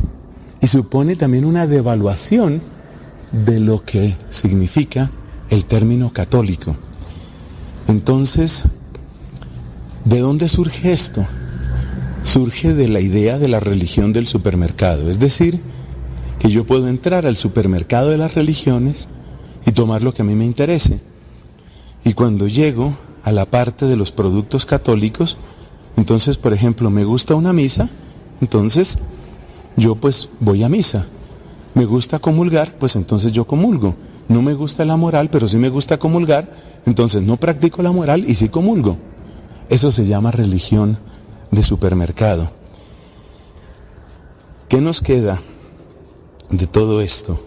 [0.60, 2.60] y supone también una devaluación
[3.30, 5.08] de lo que significa
[5.50, 6.74] el término católico.
[7.86, 8.64] Entonces,
[10.04, 11.24] ¿de dónde surge esto?
[12.24, 15.60] Surge de la idea de la religión del supermercado, es decir,
[16.40, 19.09] que yo puedo entrar al supermercado de las religiones
[19.66, 20.98] y tomar lo que a mí me interese.
[22.03, 25.37] Y cuando llego a la parte de los productos católicos,
[25.98, 27.90] entonces, por ejemplo, me gusta una misa,
[28.40, 28.98] entonces,
[29.76, 31.07] yo pues voy a misa.
[31.74, 33.94] Me gusta comulgar, pues entonces yo comulgo.
[34.29, 36.50] No me gusta la moral, pero sí me gusta comulgar,
[36.87, 38.96] entonces no practico la moral y sí comulgo.
[39.68, 40.98] Eso se llama religión
[41.50, 42.50] de supermercado.
[44.68, 45.42] ¿Qué nos queda
[46.50, 47.40] de todo esto?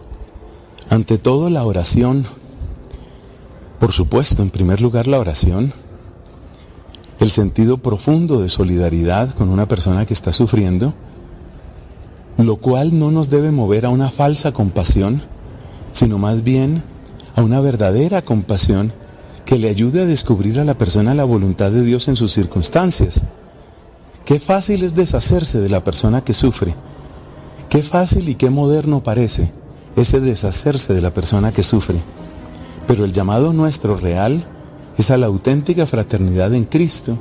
[0.90, 2.26] Ante todo la oración,
[3.80, 5.74] por supuesto, en primer lugar la oración,
[7.20, 10.94] el sentido profundo de solidaridad con una persona que está sufriendo,
[12.38, 15.22] lo cual no nos debe mover a una falsa compasión,
[15.92, 16.84] sino más bien
[17.36, 18.94] a una verdadera compasión
[19.46, 23.24] que le ayude a descubrir a la persona la voluntad de Dios en sus circunstancias.
[24.26, 26.76] Qué fácil es deshacerse de la persona que sufre.
[27.74, 29.52] Qué fácil y qué moderno parece
[29.96, 31.98] ese deshacerse de la persona que sufre.
[32.86, 34.44] Pero el llamado nuestro real
[35.00, 37.18] es a la auténtica fraternidad en Cristo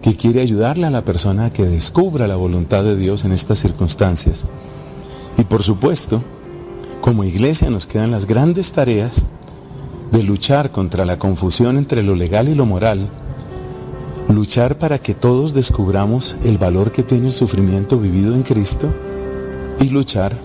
[0.00, 3.58] que quiere ayudarle a la persona a que descubra la voluntad de Dios en estas
[3.58, 4.44] circunstancias.
[5.36, 6.22] Y por supuesto,
[7.00, 9.24] como iglesia nos quedan las grandes tareas
[10.12, 13.08] de luchar contra la confusión entre lo legal y lo moral,
[14.28, 18.88] luchar para que todos descubramos el valor que tiene el sufrimiento vivido en Cristo
[19.80, 20.36] y luchar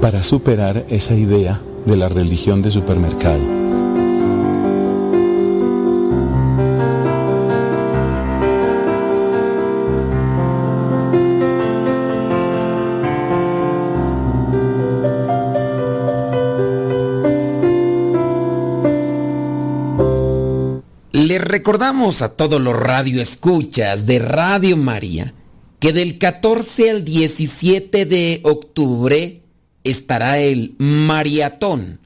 [0.00, 3.64] para superar esa idea de la religión de supermercado.
[21.64, 25.32] Recordamos a todos los radioescuchas de Radio María
[25.84, 29.42] que del 14 al 17 de octubre
[29.82, 32.00] estará el maratón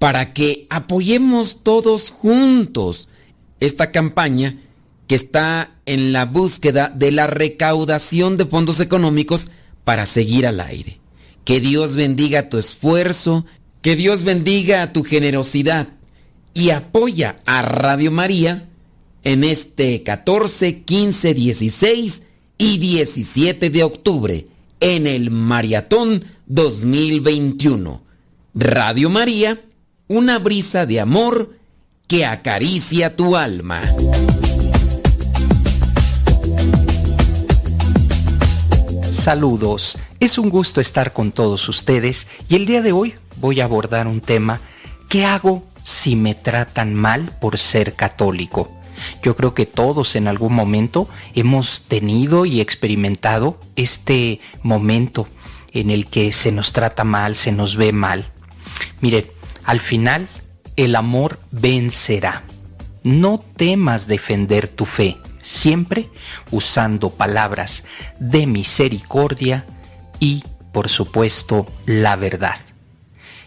[0.00, 3.08] para que apoyemos todos juntos
[3.60, 4.60] esta campaña
[5.06, 9.48] que está en la búsqueda de la recaudación de fondos económicos
[9.84, 10.98] para seguir al aire.
[11.44, 13.46] Que Dios bendiga tu esfuerzo,
[13.80, 15.86] que Dios bendiga tu generosidad
[16.52, 18.68] y apoya a Radio María
[19.22, 22.22] en este 14, 15, 16
[22.58, 24.46] y 17 de octubre
[24.80, 28.02] en el Maratón 2021.
[28.54, 29.60] Radio María,
[30.08, 31.56] una brisa de amor
[32.06, 33.82] que acaricia tu alma.
[39.12, 43.64] Saludos, es un gusto estar con todos ustedes y el día de hoy voy a
[43.64, 44.60] abordar un tema
[45.08, 48.73] ¿qué hago si me tratan mal por ser católico?
[49.22, 55.28] Yo creo que todos en algún momento hemos tenido y experimentado este momento
[55.72, 58.24] en el que se nos trata mal, se nos ve mal.
[59.00, 59.30] Mire,
[59.64, 60.28] al final
[60.76, 62.44] el amor vencerá.
[63.02, 66.08] No temas defender tu fe, siempre
[66.50, 67.84] usando palabras
[68.18, 69.66] de misericordia
[70.20, 70.42] y,
[70.72, 72.56] por supuesto, la verdad.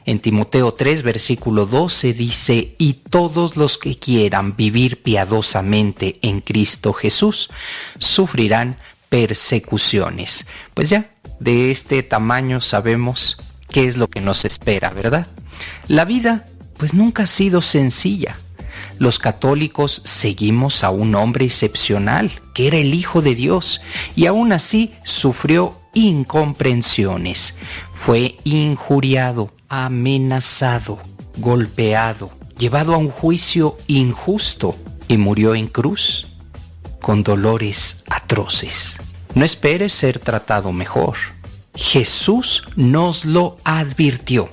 [0.08, 6.94] En Timoteo 3, versículo 12 dice, y todos los que quieran vivir piadosamente en Cristo
[6.94, 7.50] Jesús
[7.98, 8.78] sufrirán
[9.10, 10.48] persecuciones.
[10.74, 13.36] Pues ya, de este tamaño sabemos
[13.70, 15.28] qué es lo que nos espera, ¿verdad?
[15.90, 16.46] La vida,
[16.78, 18.38] pues nunca ha sido sencilla.
[19.00, 23.82] Los católicos seguimos a un hombre excepcional, que era el Hijo de Dios,
[24.16, 27.56] y aún así sufrió incomprensiones.
[27.94, 31.00] Fue injuriado, amenazado,
[31.38, 34.76] golpeado, llevado a un juicio injusto
[35.08, 36.28] y murió en cruz
[37.02, 38.98] con dolores atroces.
[39.36, 41.16] No esperes ser tratado mejor.
[41.76, 44.50] Jesús nos lo advirtió.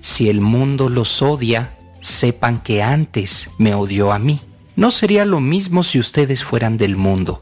[0.00, 4.40] Si el mundo los odia, sepan que antes me odió a mí.
[4.76, 7.40] No sería lo mismo si ustedes fueran del mundo,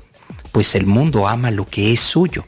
[0.52, 2.44] pues el mundo ama lo que es suyo.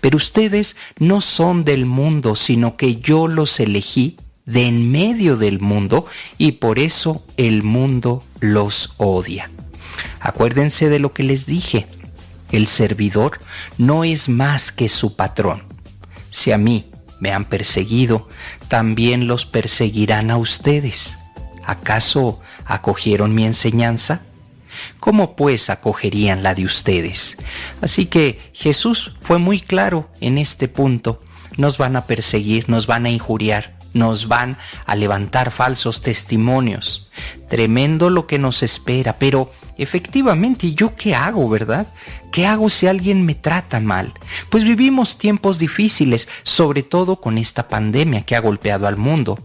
[0.00, 4.16] Pero ustedes no son del mundo, sino que yo los elegí
[4.46, 6.06] de en medio del mundo
[6.38, 9.50] y por eso el mundo los odia.
[10.20, 11.86] Acuérdense de lo que les dije.
[12.52, 13.40] El servidor
[13.78, 15.62] no es más que su patrón.
[16.30, 16.84] Si a mí
[17.20, 18.28] me han perseguido,
[18.68, 21.16] también los perseguirán a ustedes.
[21.64, 24.22] ¿Acaso acogieron mi enseñanza?
[25.00, 27.36] ¿Cómo pues acogerían la de ustedes?
[27.80, 31.20] Así que Jesús fue muy claro en este punto.
[31.56, 37.10] Nos van a perseguir, nos van a injuriar, nos van a levantar falsos testimonios.
[37.48, 41.86] Tremendo lo que nos espera, pero efectivamente, ¿y yo qué hago, verdad?
[42.32, 44.12] ¿Qué hago si alguien me trata mal?
[44.50, 49.38] Pues vivimos tiempos difíciles, sobre todo con esta pandemia que ha golpeado al mundo.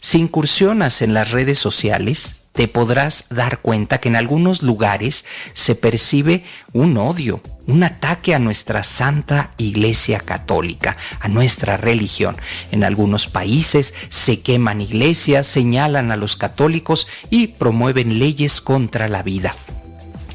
[0.00, 5.24] Si incursionas en las redes sociales, te podrás dar cuenta que en algunos lugares
[5.54, 12.36] se percibe un odio, un ataque a nuestra Santa Iglesia Católica, a nuestra religión.
[12.72, 19.22] En algunos países se queman iglesias, señalan a los católicos y promueven leyes contra la
[19.22, 19.54] vida.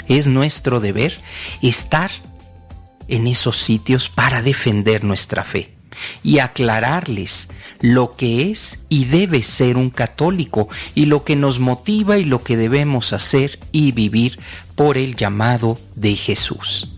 [0.07, 1.17] Es nuestro deber
[1.61, 2.11] estar
[3.07, 5.74] en esos sitios para defender nuestra fe
[6.23, 7.49] y aclararles
[7.81, 12.43] lo que es y debe ser un católico y lo que nos motiva y lo
[12.43, 14.39] que debemos hacer y vivir
[14.75, 16.93] por el llamado de Jesús.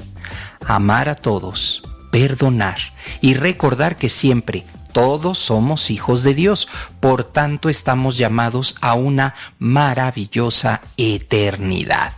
[0.65, 2.77] Amar a todos, perdonar
[3.21, 4.65] y recordar que siempre
[4.97, 6.67] todos somos hijos de Dios,
[6.99, 12.13] por tanto estamos llamados a una maravillosa eternidad.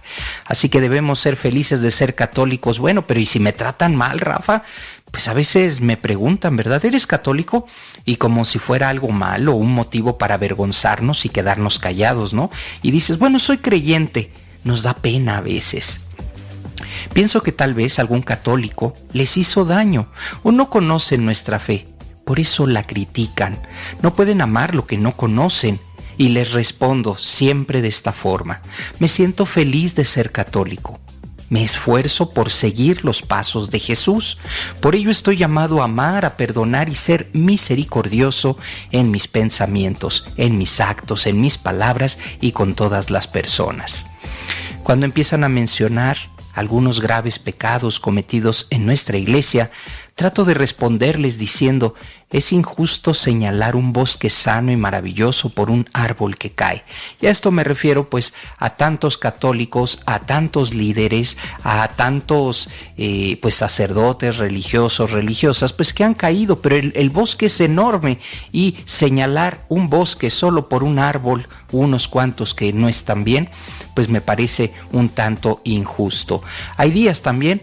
[0.45, 2.79] Así que debemos ser felices de ser católicos.
[2.79, 4.63] Bueno, pero ¿y si me tratan mal, Rafa?
[5.11, 6.83] Pues a veces me preguntan, ¿verdad?
[6.85, 7.65] ¿Eres católico?
[8.05, 12.51] Y como si fuera algo malo, un motivo para avergonzarnos y quedarnos callados, ¿no?
[12.81, 14.31] Y dices, bueno, soy creyente.
[14.63, 16.01] Nos da pena a veces.
[17.13, 20.11] Pienso que tal vez algún católico les hizo daño
[20.43, 21.87] o no conocen nuestra fe
[22.29, 23.57] por eso la critican.
[24.03, 25.79] No pueden amar lo que no conocen.
[26.15, 28.61] Y les respondo siempre de esta forma.
[28.99, 30.99] Me siento feliz de ser católico.
[31.49, 34.37] Me esfuerzo por seguir los pasos de Jesús.
[34.81, 38.57] Por ello estoy llamado a amar, a perdonar y ser misericordioso
[38.91, 44.05] en mis pensamientos, en mis actos, en mis palabras y con todas las personas.
[44.83, 46.17] Cuando empiezan a mencionar
[46.59, 49.71] algunos graves pecados cometidos en nuestra iglesia,
[50.19, 51.95] trato de responderles diciendo,
[52.29, 56.83] es injusto señalar un bosque sano y maravilloso por un árbol que cae.
[57.21, 63.39] Y a esto me refiero pues a tantos católicos, a tantos líderes, a tantos eh,
[63.41, 68.19] pues sacerdotes religiosos, religiosas, pues que han caído, pero el, el bosque es enorme
[68.51, 73.49] y señalar un bosque solo por un árbol, unos cuantos que no están bien,
[73.99, 76.41] pues me parece un tanto injusto.
[76.77, 77.61] Hay días también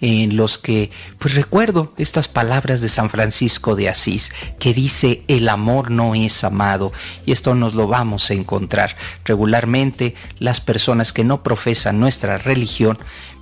[0.00, 4.30] en los que pues recuerdo estas palabras de San Francisco de Asís
[4.60, 6.92] que dice el amor no es amado
[7.26, 8.94] y esto nos lo vamos a encontrar
[9.24, 12.96] regularmente las personas que no profesan nuestra religión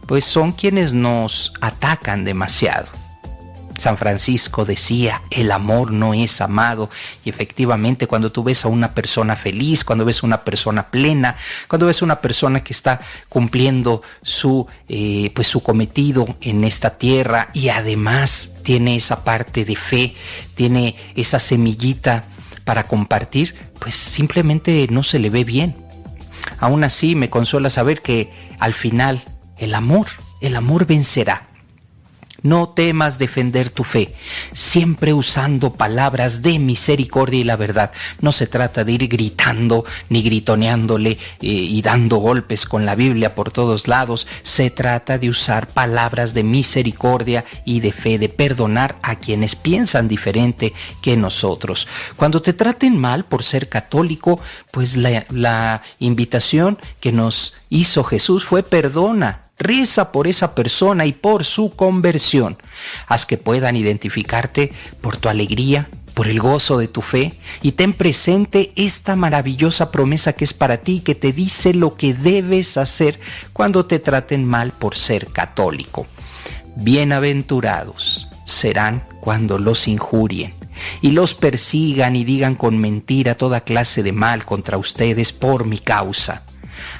[0.06, 2.88] pues son quienes nos atacan demasiado
[3.79, 6.91] San Francisco decía, el amor no es amado.
[7.24, 11.37] Y efectivamente, cuando tú ves a una persona feliz, cuando ves a una persona plena,
[11.68, 16.99] cuando ves a una persona que está cumpliendo su, eh, pues su cometido en esta
[16.99, 20.14] tierra y además tiene esa parte de fe,
[20.55, 22.24] tiene esa semillita
[22.64, 25.74] para compartir, pues simplemente no se le ve bien.
[26.59, 29.22] Aún así me consuela saber que al final
[29.57, 30.09] el amor,
[30.41, 31.49] el amor vencerá.
[32.43, 34.14] No temas defender tu fe,
[34.53, 37.91] siempre usando palabras de misericordia y la verdad.
[38.20, 43.34] No se trata de ir gritando ni gritoneándole eh, y dando golpes con la Biblia
[43.34, 44.28] por todos lados.
[44.45, 50.07] Se trata de usar palabras de misericordia y de fe, de perdonar a quienes piensan
[50.07, 50.72] diferente
[51.03, 51.89] que nosotros.
[52.14, 58.45] Cuando te traten mal por ser católico, pues la, la invitación que nos hizo Jesús
[58.45, 62.56] fue perdona Reza por esa persona y por su conversión.
[63.09, 67.32] Haz que puedan identificarte por tu alegría, por el gozo de tu fe
[67.62, 72.14] y ten presente esta maravillosa promesa que es para ti, que te dice lo que
[72.14, 73.20] debes hacer
[73.52, 76.06] cuando te traten mal por ser católico.
[76.76, 80.54] Bienaventurados serán cuando los injurien
[81.02, 85.78] y los persigan y digan con mentira toda clase de mal contra ustedes por mi
[85.78, 86.44] causa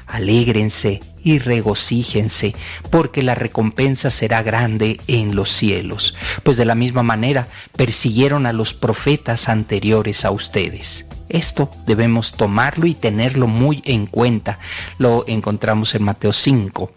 [0.07, 2.55] Alégrense y regocíjense,
[2.91, 8.53] porque la recompensa será grande en los cielos, pues de la misma manera persiguieron a
[8.53, 11.07] los profetas anteriores a ustedes.
[11.29, 14.59] Esto debemos tomarlo y tenerlo muy en cuenta.
[14.99, 16.91] Lo encontramos en Mateo 5.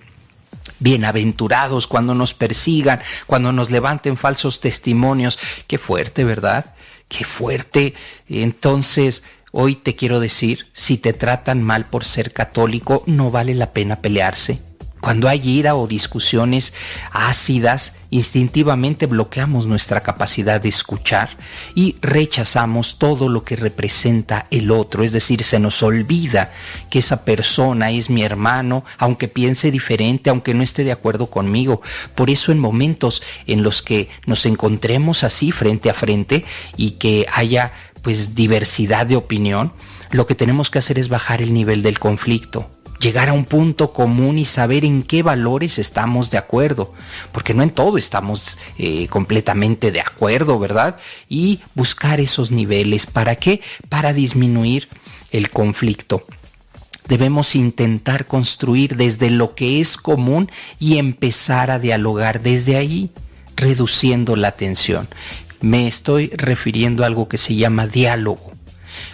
[0.80, 5.38] Bienaventurados cuando nos persigan, cuando nos levanten falsos testimonios.
[5.68, 6.74] Qué fuerte, ¿verdad?
[7.08, 7.94] Qué fuerte.
[8.30, 9.22] Entonces,
[9.54, 13.97] Hoy te quiero decir, si te tratan mal por ser católico, no vale la pena
[13.97, 14.60] pelearse.
[15.02, 16.74] Cuando hay ira o discusiones
[17.12, 21.30] ácidas, instintivamente bloqueamos nuestra capacidad de escuchar
[21.74, 25.04] y rechazamos todo lo que representa el otro.
[25.04, 26.54] Es decir, se nos olvida
[26.91, 31.82] que esa persona es mi hermano, aunque piense diferente, aunque no esté de acuerdo conmigo.
[32.14, 36.45] Por eso en momentos en los que nos encontremos así frente a frente
[36.78, 39.74] y que haya pues diversidad de opinión,
[40.12, 43.93] lo que tenemos que hacer es bajar el nivel del conflicto, llegar a un punto
[43.93, 46.93] común y saber en qué valores estamos de acuerdo,
[47.32, 50.97] porque no en todo estamos eh, completamente de acuerdo, ¿verdad?
[51.30, 53.62] Y buscar esos niveles, ¿para qué?
[53.89, 54.88] Para disminuir
[55.32, 56.26] el conflicto.
[57.08, 60.49] Debemos intentar construir desde lo que es común
[60.80, 63.10] y empezar a dialogar desde ahí,
[63.58, 65.08] reduciendo la tensión
[65.62, 68.51] me estoy refiriendo a algo que se llama diálogo.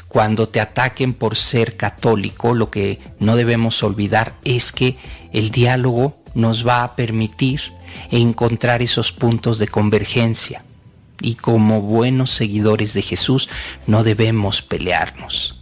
[0.08, 4.98] Cuando te ataquen por ser católico, lo que no debemos olvidar es que
[5.34, 7.62] el diálogo nos va a permitir
[8.10, 10.64] encontrar esos puntos de convergencia.
[11.22, 13.50] Y como buenos seguidores de Jesús
[13.86, 15.60] no debemos pelearnos.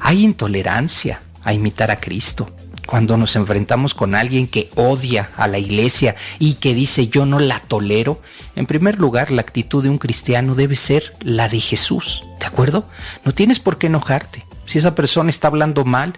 [0.00, 2.50] Hay intolerancia a imitar a Cristo
[2.86, 7.38] cuando nos enfrentamos con alguien que odia a la iglesia y que dice yo no
[7.38, 8.20] la tolero,
[8.56, 12.88] en primer lugar la actitud de un cristiano debe ser la de Jesús, ¿de acuerdo?
[13.24, 14.46] No tienes por qué enojarte.
[14.66, 16.14] Si esa persona está hablando mal,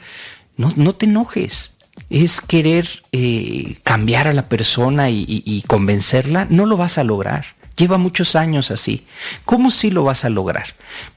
[0.57, 1.79] no, no te enojes.
[2.11, 7.47] Es querer eh, cambiar a la persona y, y convencerla, no lo vas a lograr.
[7.77, 9.07] Lleva muchos años así.
[9.45, 10.67] ¿Cómo sí lo vas a lograr?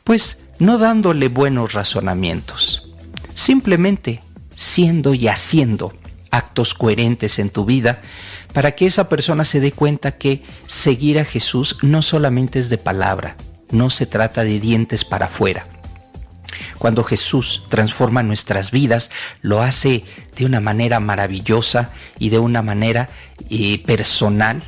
[0.04, 2.94] Pues no dándole buenos razonamientos.
[3.34, 4.22] Simplemente
[4.60, 5.94] siendo y haciendo
[6.32, 8.02] actos coherentes en tu vida
[8.54, 12.78] para que esa persona se dé cuenta que seguir a Jesús no solamente es de
[12.78, 13.38] palabra,
[13.72, 15.66] no se trata de dientes para afuera.
[16.78, 20.04] Cuando Jesús transforma nuestras vidas, lo hace
[20.36, 23.08] de una manera maravillosa y de una manera
[23.50, 24.62] eh, personal.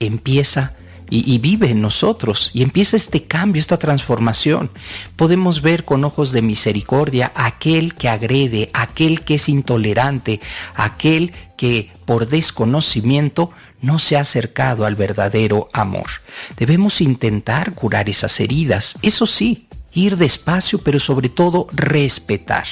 [0.00, 0.72] Empieza
[1.10, 4.70] y, vive en nosotros y empieza este cambio, esta transformación.
[5.16, 10.40] Podemos ver con ojos de misericordia aquel que agrede, aquel que es intolerante,
[10.74, 13.50] aquel que por desconocimiento
[13.80, 16.06] no se ha acercado al verdadero amor.
[16.56, 22.66] Debemos intentar curar esas heridas, eso sí, ir despacio, pero sobre todo respetar.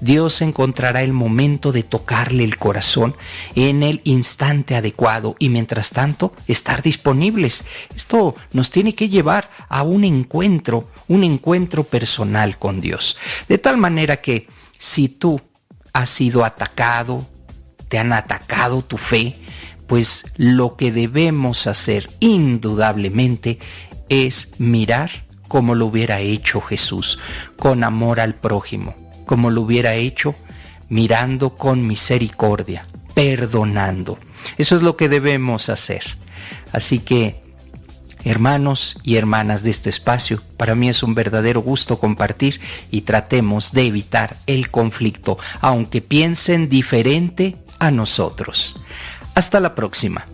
[0.00, 3.16] Dios encontrará el momento de tocarle el corazón
[3.54, 7.64] en el instante adecuado y mientras tanto estar disponibles.
[7.94, 13.16] Esto nos tiene que llevar a un encuentro, un encuentro personal con Dios.
[13.48, 14.48] De tal manera que
[14.78, 15.40] si tú
[15.92, 17.26] has sido atacado,
[17.88, 19.34] te han atacado tu fe,
[19.86, 23.58] pues lo que debemos hacer indudablemente
[24.08, 25.10] es mirar
[25.48, 27.18] como lo hubiera hecho Jesús,
[27.56, 28.94] con amor al prójimo,
[29.28, 30.34] como lo hubiera hecho
[30.88, 34.18] mirando con misericordia, perdonando.
[34.56, 36.02] Eso es lo que debemos hacer.
[36.72, 37.42] Así que,
[38.24, 42.58] hermanos y hermanas de este espacio, para mí es un verdadero gusto compartir
[42.90, 48.76] y tratemos de evitar el conflicto, aunque piensen diferente a nosotros.
[49.34, 50.26] Hasta la próxima.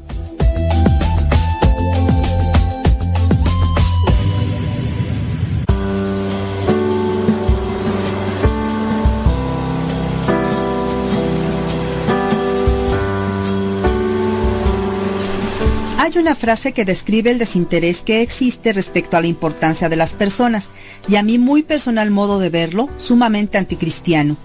[16.05, 20.13] Hay una frase que describe el desinterés que existe respecto a la importancia de las
[20.13, 20.69] personas
[21.09, 24.37] y a mi muy personal modo de verlo, sumamente anticristiano.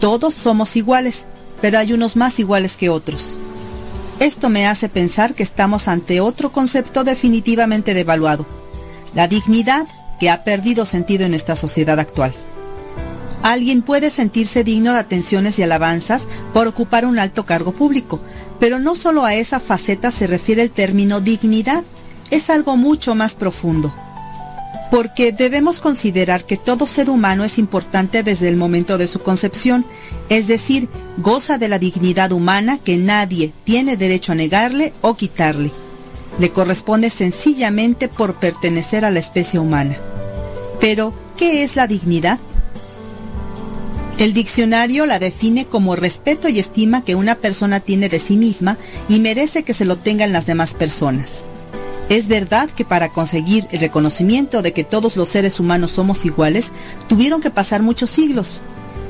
[0.00, 1.24] Todos somos iguales,
[1.62, 3.38] pero hay unos más iguales que otros.
[4.20, 8.44] Esto me hace pensar que estamos ante otro concepto definitivamente devaluado,
[9.14, 9.86] la dignidad
[10.20, 12.34] que ha perdido sentido en nuestra sociedad actual.
[13.42, 18.20] Alguien puede sentirse digno de atenciones y alabanzas por ocupar un alto cargo público,
[18.62, 21.82] pero no solo a esa faceta se refiere el término dignidad,
[22.30, 23.92] es algo mucho más profundo.
[24.88, 29.84] Porque debemos considerar que todo ser humano es importante desde el momento de su concepción,
[30.28, 35.72] es decir, goza de la dignidad humana que nadie tiene derecho a negarle o quitarle.
[36.38, 39.96] Le corresponde sencillamente por pertenecer a la especie humana.
[40.78, 42.38] Pero, ¿qué es la dignidad?
[44.18, 48.78] El diccionario la define como respeto y estima que una persona tiene de sí misma
[49.08, 51.44] y merece que se lo tengan las demás personas.
[52.08, 56.70] Es verdad que para conseguir el reconocimiento de que todos los seres humanos somos iguales,
[57.08, 58.60] tuvieron que pasar muchos siglos.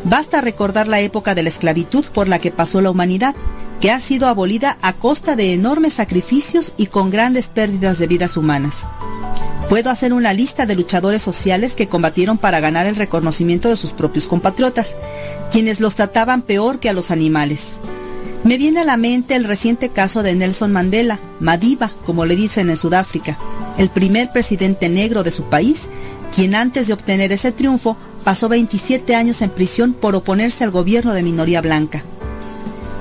[0.05, 3.35] Basta recordar la época de la esclavitud por la que pasó la humanidad,
[3.81, 8.37] que ha sido abolida a costa de enormes sacrificios y con grandes pérdidas de vidas
[8.37, 8.87] humanas.
[9.73, 13.93] Puedo hacer una lista de luchadores sociales que combatieron para ganar el reconocimiento de sus
[13.93, 14.97] propios compatriotas,
[15.51, 17.69] quienes los trataban peor que a los animales.
[18.45, 22.69] Me viene a la mente el reciente caso de Nelson Mandela, Madiba, como le dicen
[22.69, 23.39] en Sudáfrica,
[23.79, 25.89] el primer presidente negro de su país,
[26.37, 31.15] quien antes de obtener ese triunfo pasó 27 años en prisión por oponerse al gobierno
[31.15, 32.03] de minoría blanca.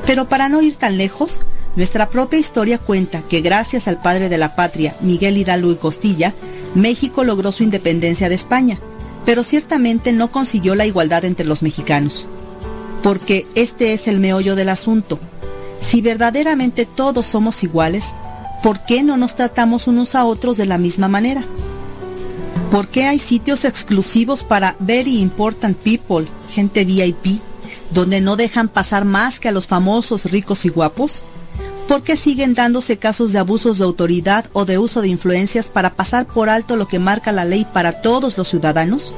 [0.05, 1.41] Pero para no ir tan lejos,
[1.76, 6.34] nuestra propia historia cuenta que gracias al padre de la patria, Miguel Hidalgo y Costilla,
[6.76, 8.80] México logró su independencia de España,
[9.26, 12.28] pero ciertamente no consiguió la igualdad entre los mexicanos.
[13.03, 15.19] Porque este es el meollo del asunto.
[15.80, 18.13] Si verdaderamente todos somos iguales,
[18.63, 21.43] ¿por qué no nos tratamos unos a otros de la misma manera?
[22.72, 27.41] ¿Por qué hay sitios exclusivos para very important people, gente VIP,
[27.91, 31.24] donde no dejan pasar más que a los famosos ricos y guapos?
[31.88, 35.93] ¿Por qué siguen dándose casos de abusos de autoridad o de uso de influencias para
[35.93, 39.13] pasar por alto lo que marca la ley para todos los ciudadanos?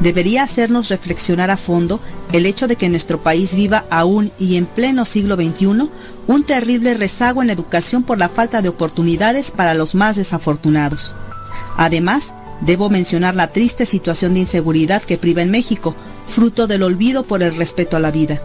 [0.00, 2.00] Debería hacernos reflexionar a fondo
[2.32, 5.88] el hecho de que nuestro país viva aún y en pleno siglo XXI
[6.26, 11.14] un terrible rezago en educación por la falta de oportunidades para los más desafortunados.
[11.76, 12.32] Además,
[12.62, 15.94] debo mencionar la triste situación de inseguridad que priva en México,
[16.26, 18.40] fruto del olvido por el respeto a la vida.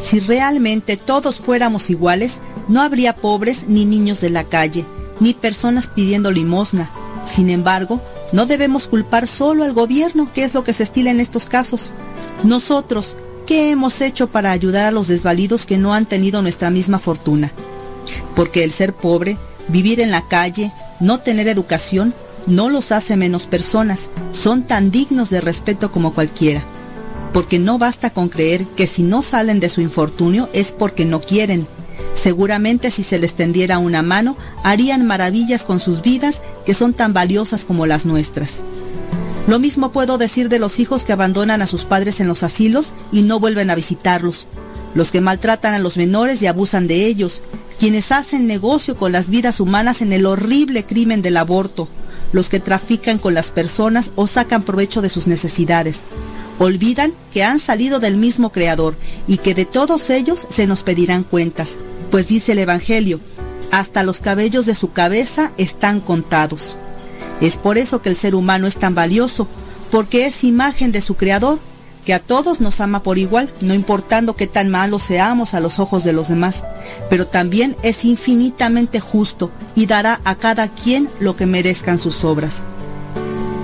[0.00, 4.84] Si realmente todos fuéramos iguales, no habría pobres ni niños de la calle,
[5.20, 6.90] ni personas pidiendo limosna.
[7.24, 8.00] Sin embargo,
[8.32, 11.92] no debemos culpar solo al gobierno, que es lo que se estila en estos casos.
[12.44, 16.98] Nosotros, ¿qué hemos hecho para ayudar a los desvalidos que no han tenido nuestra misma
[16.98, 17.52] fortuna?
[18.34, 19.36] Porque el ser pobre,
[19.68, 22.14] vivir en la calle, no tener educación,
[22.46, 26.62] no los hace menos personas, son tan dignos de respeto como cualquiera
[27.32, 31.20] porque no basta con creer que si no salen de su infortunio es porque no
[31.20, 31.66] quieren.
[32.14, 37.12] Seguramente si se les tendiera una mano, harían maravillas con sus vidas que son tan
[37.12, 38.56] valiosas como las nuestras.
[39.46, 42.92] Lo mismo puedo decir de los hijos que abandonan a sus padres en los asilos
[43.10, 44.46] y no vuelven a visitarlos,
[44.94, 47.42] los que maltratan a los menores y abusan de ellos,
[47.78, 51.88] quienes hacen negocio con las vidas humanas en el horrible crimen del aborto,
[52.32, 56.02] los que trafican con las personas o sacan provecho de sus necesidades.
[56.62, 58.94] Olvidan que han salido del mismo Creador
[59.26, 61.78] y que de todos ellos se nos pedirán cuentas,
[62.10, 63.18] pues dice el Evangelio,
[63.70, 66.76] hasta los cabellos de su cabeza están contados.
[67.40, 69.48] Es por eso que el ser humano es tan valioso,
[69.90, 71.58] porque es imagen de su Creador,
[72.04, 75.78] que a todos nos ama por igual, no importando qué tan malos seamos a los
[75.78, 76.64] ojos de los demás,
[77.08, 82.62] pero también es infinitamente justo y dará a cada quien lo que merezcan sus obras.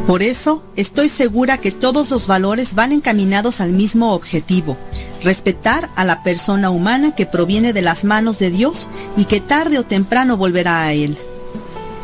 [0.06, 4.76] Por eso, estoy segura que todos los valores van encaminados al mismo objetivo,
[5.22, 9.80] respetar a la persona humana que proviene de las manos de Dios y que tarde
[9.80, 11.18] o temprano volverá a Él.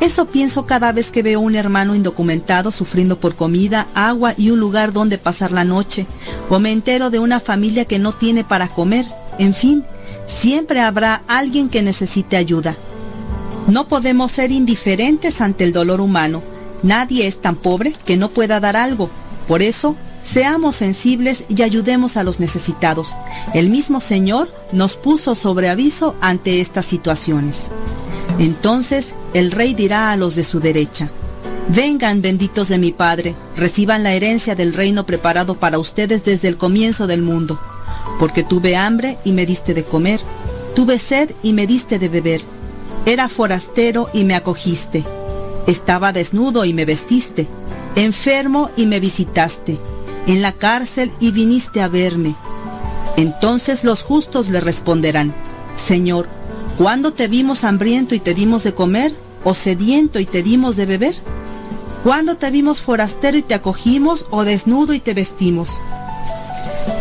[0.01, 4.59] Eso pienso cada vez que veo un hermano indocumentado sufriendo por comida, agua y un
[4.59, 6.09] lugar donde pasar la noche,
[6.49, 9.07] o me entero de una familia que no tiene para comer.
[9.39, 9.85] En fin,
[10.27, 12.75] siempre habrá alguien que necesite ayuda.
[13.69, 16.43] No podemos ser indiferentes ante el dolor humano.
[16.83, 19.11] Nadie es tan pobre que no pueda dar algo.
[19.47, 23.15] Por eso, seamos sensibles y ayudemos a los necesitados.
[23.55, 27.69] El mismo Señor nos puso sobre aviso ante estas situaciones.
[28.39, 31.11] Entonces el rey dirá a los de su derecha,
[31.69, 36.57] Vengan benditos de mi Padre, reciban la herencia del reino preparado para ustedes desde el
[36.57, 37.59] comienzo del mundo,
[38.19, 40.21] porque tuve hambre y me diste de comer,
[40.75, 42.43] tuve sed y me diste de beber,
[43.07, 45.05] era forastero y me acogiste,
[45.67, 47.49] estaba desnudo y me vestiste,
[47.97, 49.79] enfermo y me visitaste,
[50.27, 52.35] en la cárcel y viniste a verme.
[53.17, 55.35] Entonces los justos le responderán,
[55.75, 56.29] Señor,
[56.79, 59.13] ¿Cuándo te vimos hambriento y te dimos de comer?
[59.45, 61.15] ¿O sediento y te dimos de beber?
[62.03, 64.27] ¿Cuándo te vimos forastero y te acogimos?
[64.31, 65.79] ¿O desnudo y te vestimos?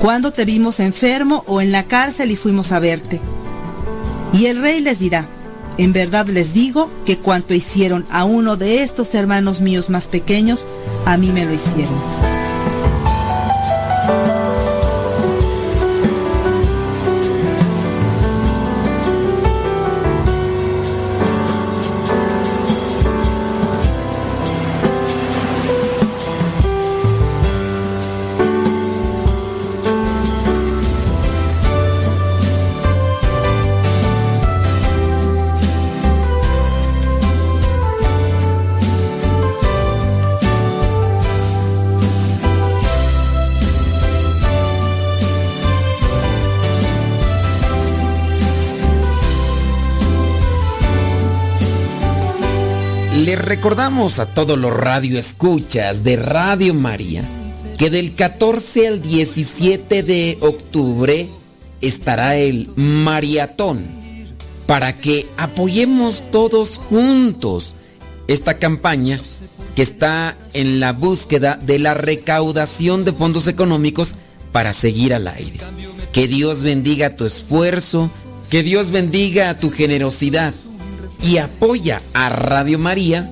[0.01, 3.21] ¿Cuándo te vimos enfermo o en la cárcel y fuimos a verte?
[4.33, 5.25] Y el rey les dirá,
[5.81, 10.67] en verdad les digo que cuanto hicieron a uno de estos hermanos míos más pequeños,
[11.05, 12.30] a mí me lo hicieron.
[53.25, 57.23] Recordamos a todos los radioescuchas de Radio María
[57.77, 61.29] que del 14 al 17 de octubre
[61.81, 63.85] estará el maratón
[64.65, 67.75] para que apoyemos todos juntos
[68.27, 69.19] esta campaña
[69.75, 74.15] que está en la búsqueda de la recaudación de fondos económicos
[74.51, 75.59] para seguir al aire.
[76.11, 78.09] Que Dios bendiga tu esfuerzo,
[78.49, 80.53] que Dios bendiga tu generosidad
[81.21, 83.31] y apoya a Radio María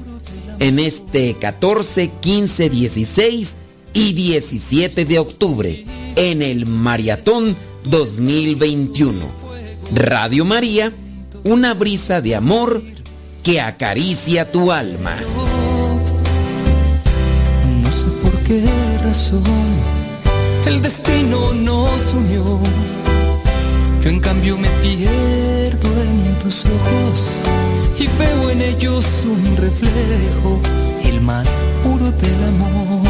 [0.59, 3.55] en este 14, 15, 16
[3.93, 5.85] y 17 de octubre
[6.15, 9.19] en el Maratón 2021.
[9.93, 10.93] Radio María,
[11.43, 12.81] una brisa de amor
[13.43, 15.15] que acaricia tu alma.
[17.81, 18.63] No sé por qué
[19.03, 19.43] razón
[20.67, 22.59] el destino nos unió.
[24.03, 27.39] Yo en cambio me pierdo en tus ojos
[27.99, 30.61] y veo en ellos un reflejo,
[31.03, 31.47] el más
[31.83, 33.07] puro del amor.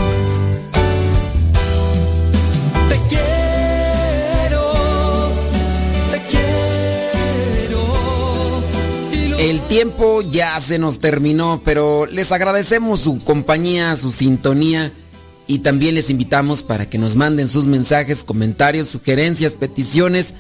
[2.90, 4.72] Te quiero,
[6.12, 7.84] te quiero.
[9.38, 14.92] El tiempo ya se nos terminó, pero les agradecemos su compañía, su sintonía
[15.46, 20.34] y también les invitamos para que nos manden sus mensajes, comentarios, sugerencias, peticiones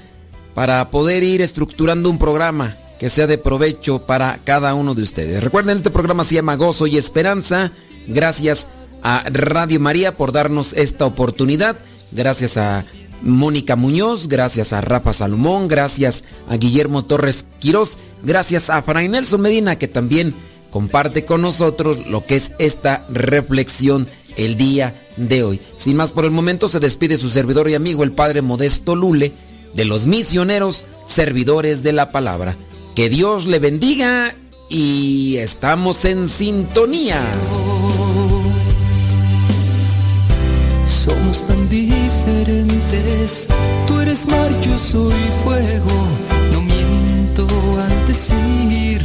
[0.56, 5.43] para poder ir estructurando un programa que sea de provecho para cada uno de ustedes.
[5.43, 7.72] Recuerden, este programa se llama Gozo y Esperanza.
[8.08, 8.68] Gracias
[9.02, 11.78] a Radio María por darnos esta oportunidad.
[12.12, 12.86] Gracias a
[13.22, 19.41] Mónica Muñoz, gracias a Rafa Salomón, gracias a Guillermo Torres Quirós, gracias a Fray Nelson
[19.41, 20.34] Medina que también
[20.70, 25.60] comparte con nosotros lo que es esta reflexión el día de hoy.
[25.76, 29.32] Sin más por el momento se despide su servidor y amigo el Padre Modesto Lule
[29.74, 32.58] de los misioneros servidores de la palabra.
[33.00, 34.36] Que Dios le bendiga
[34.68, 37.24] y estamos en sintonía.
[40.86, 43.47] somos tan diferentes.
[43.88, 46.08] Tú eres mar, yo soy fuego.
[46.52, 47.47] No miento
[47.80, 49.02] al decir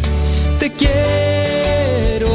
[0.58, 2.32] te quiero.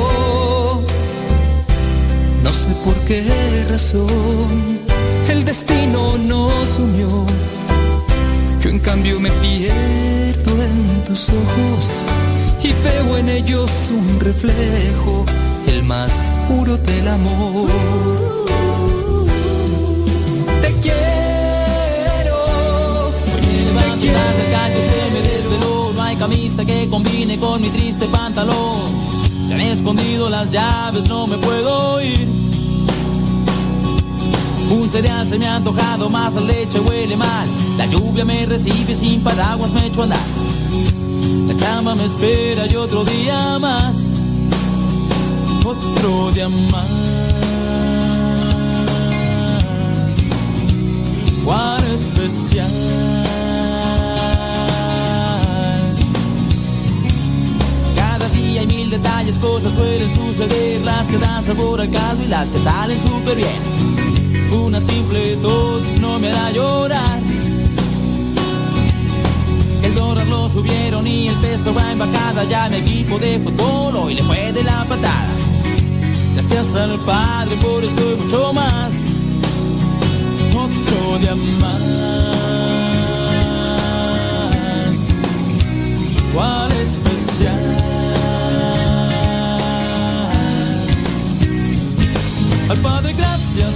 [2.42, 3.22] No sé por qué
[3.68, 4.80] razón
[5.28, 7.59] el destino nos unió.
[8.70, 12.06] Yo en cambio me pierdo en tus ojos
[12.62, 15.26] y veo en ellos un reflejo,
[15.66, 17.68] el más puro del amor.
[20.62, 22.36] Te quiero,
[23.74, 25.92] más el gallo se me desveló.
[25.96, 28.84] No hay camisa que combine con mi triste pantalón.
[29.48, 32.49] Se han escondido las llaves, no me puedo ir
[34.70, 37.48] Un cereal se me ha antojado, más la leche huele mal
[37.78, 40.20] La lluvia me recibe sin paraguas, me echo a andar
[41.48, 43.96] La chamba me espera y otro día más
[45.66, 47.20] Otro día más
[51.50, 52.70] cuán especial.
[57.96, 62.28] Cada día hay mil detalles, cosas suelen suceder, las que dan sabor al caldo y
[62.28, 63.99] las que salen súper bien.
[64.52, 67.20] Una simple tos no me hará llorar.
[69.84, 72.44] El dólar lo subieron y el peso va en bajada.
[72.46, 75.34] Ya mi equipo de fútbol hoy le fue de la patada.
[76.34, 78.94] Gracias al Padre por esto y mucho más
[80.56, 82.29] otro día más.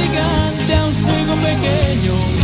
[0.00, 2.39] Soy gigante, aún sigo pequeño.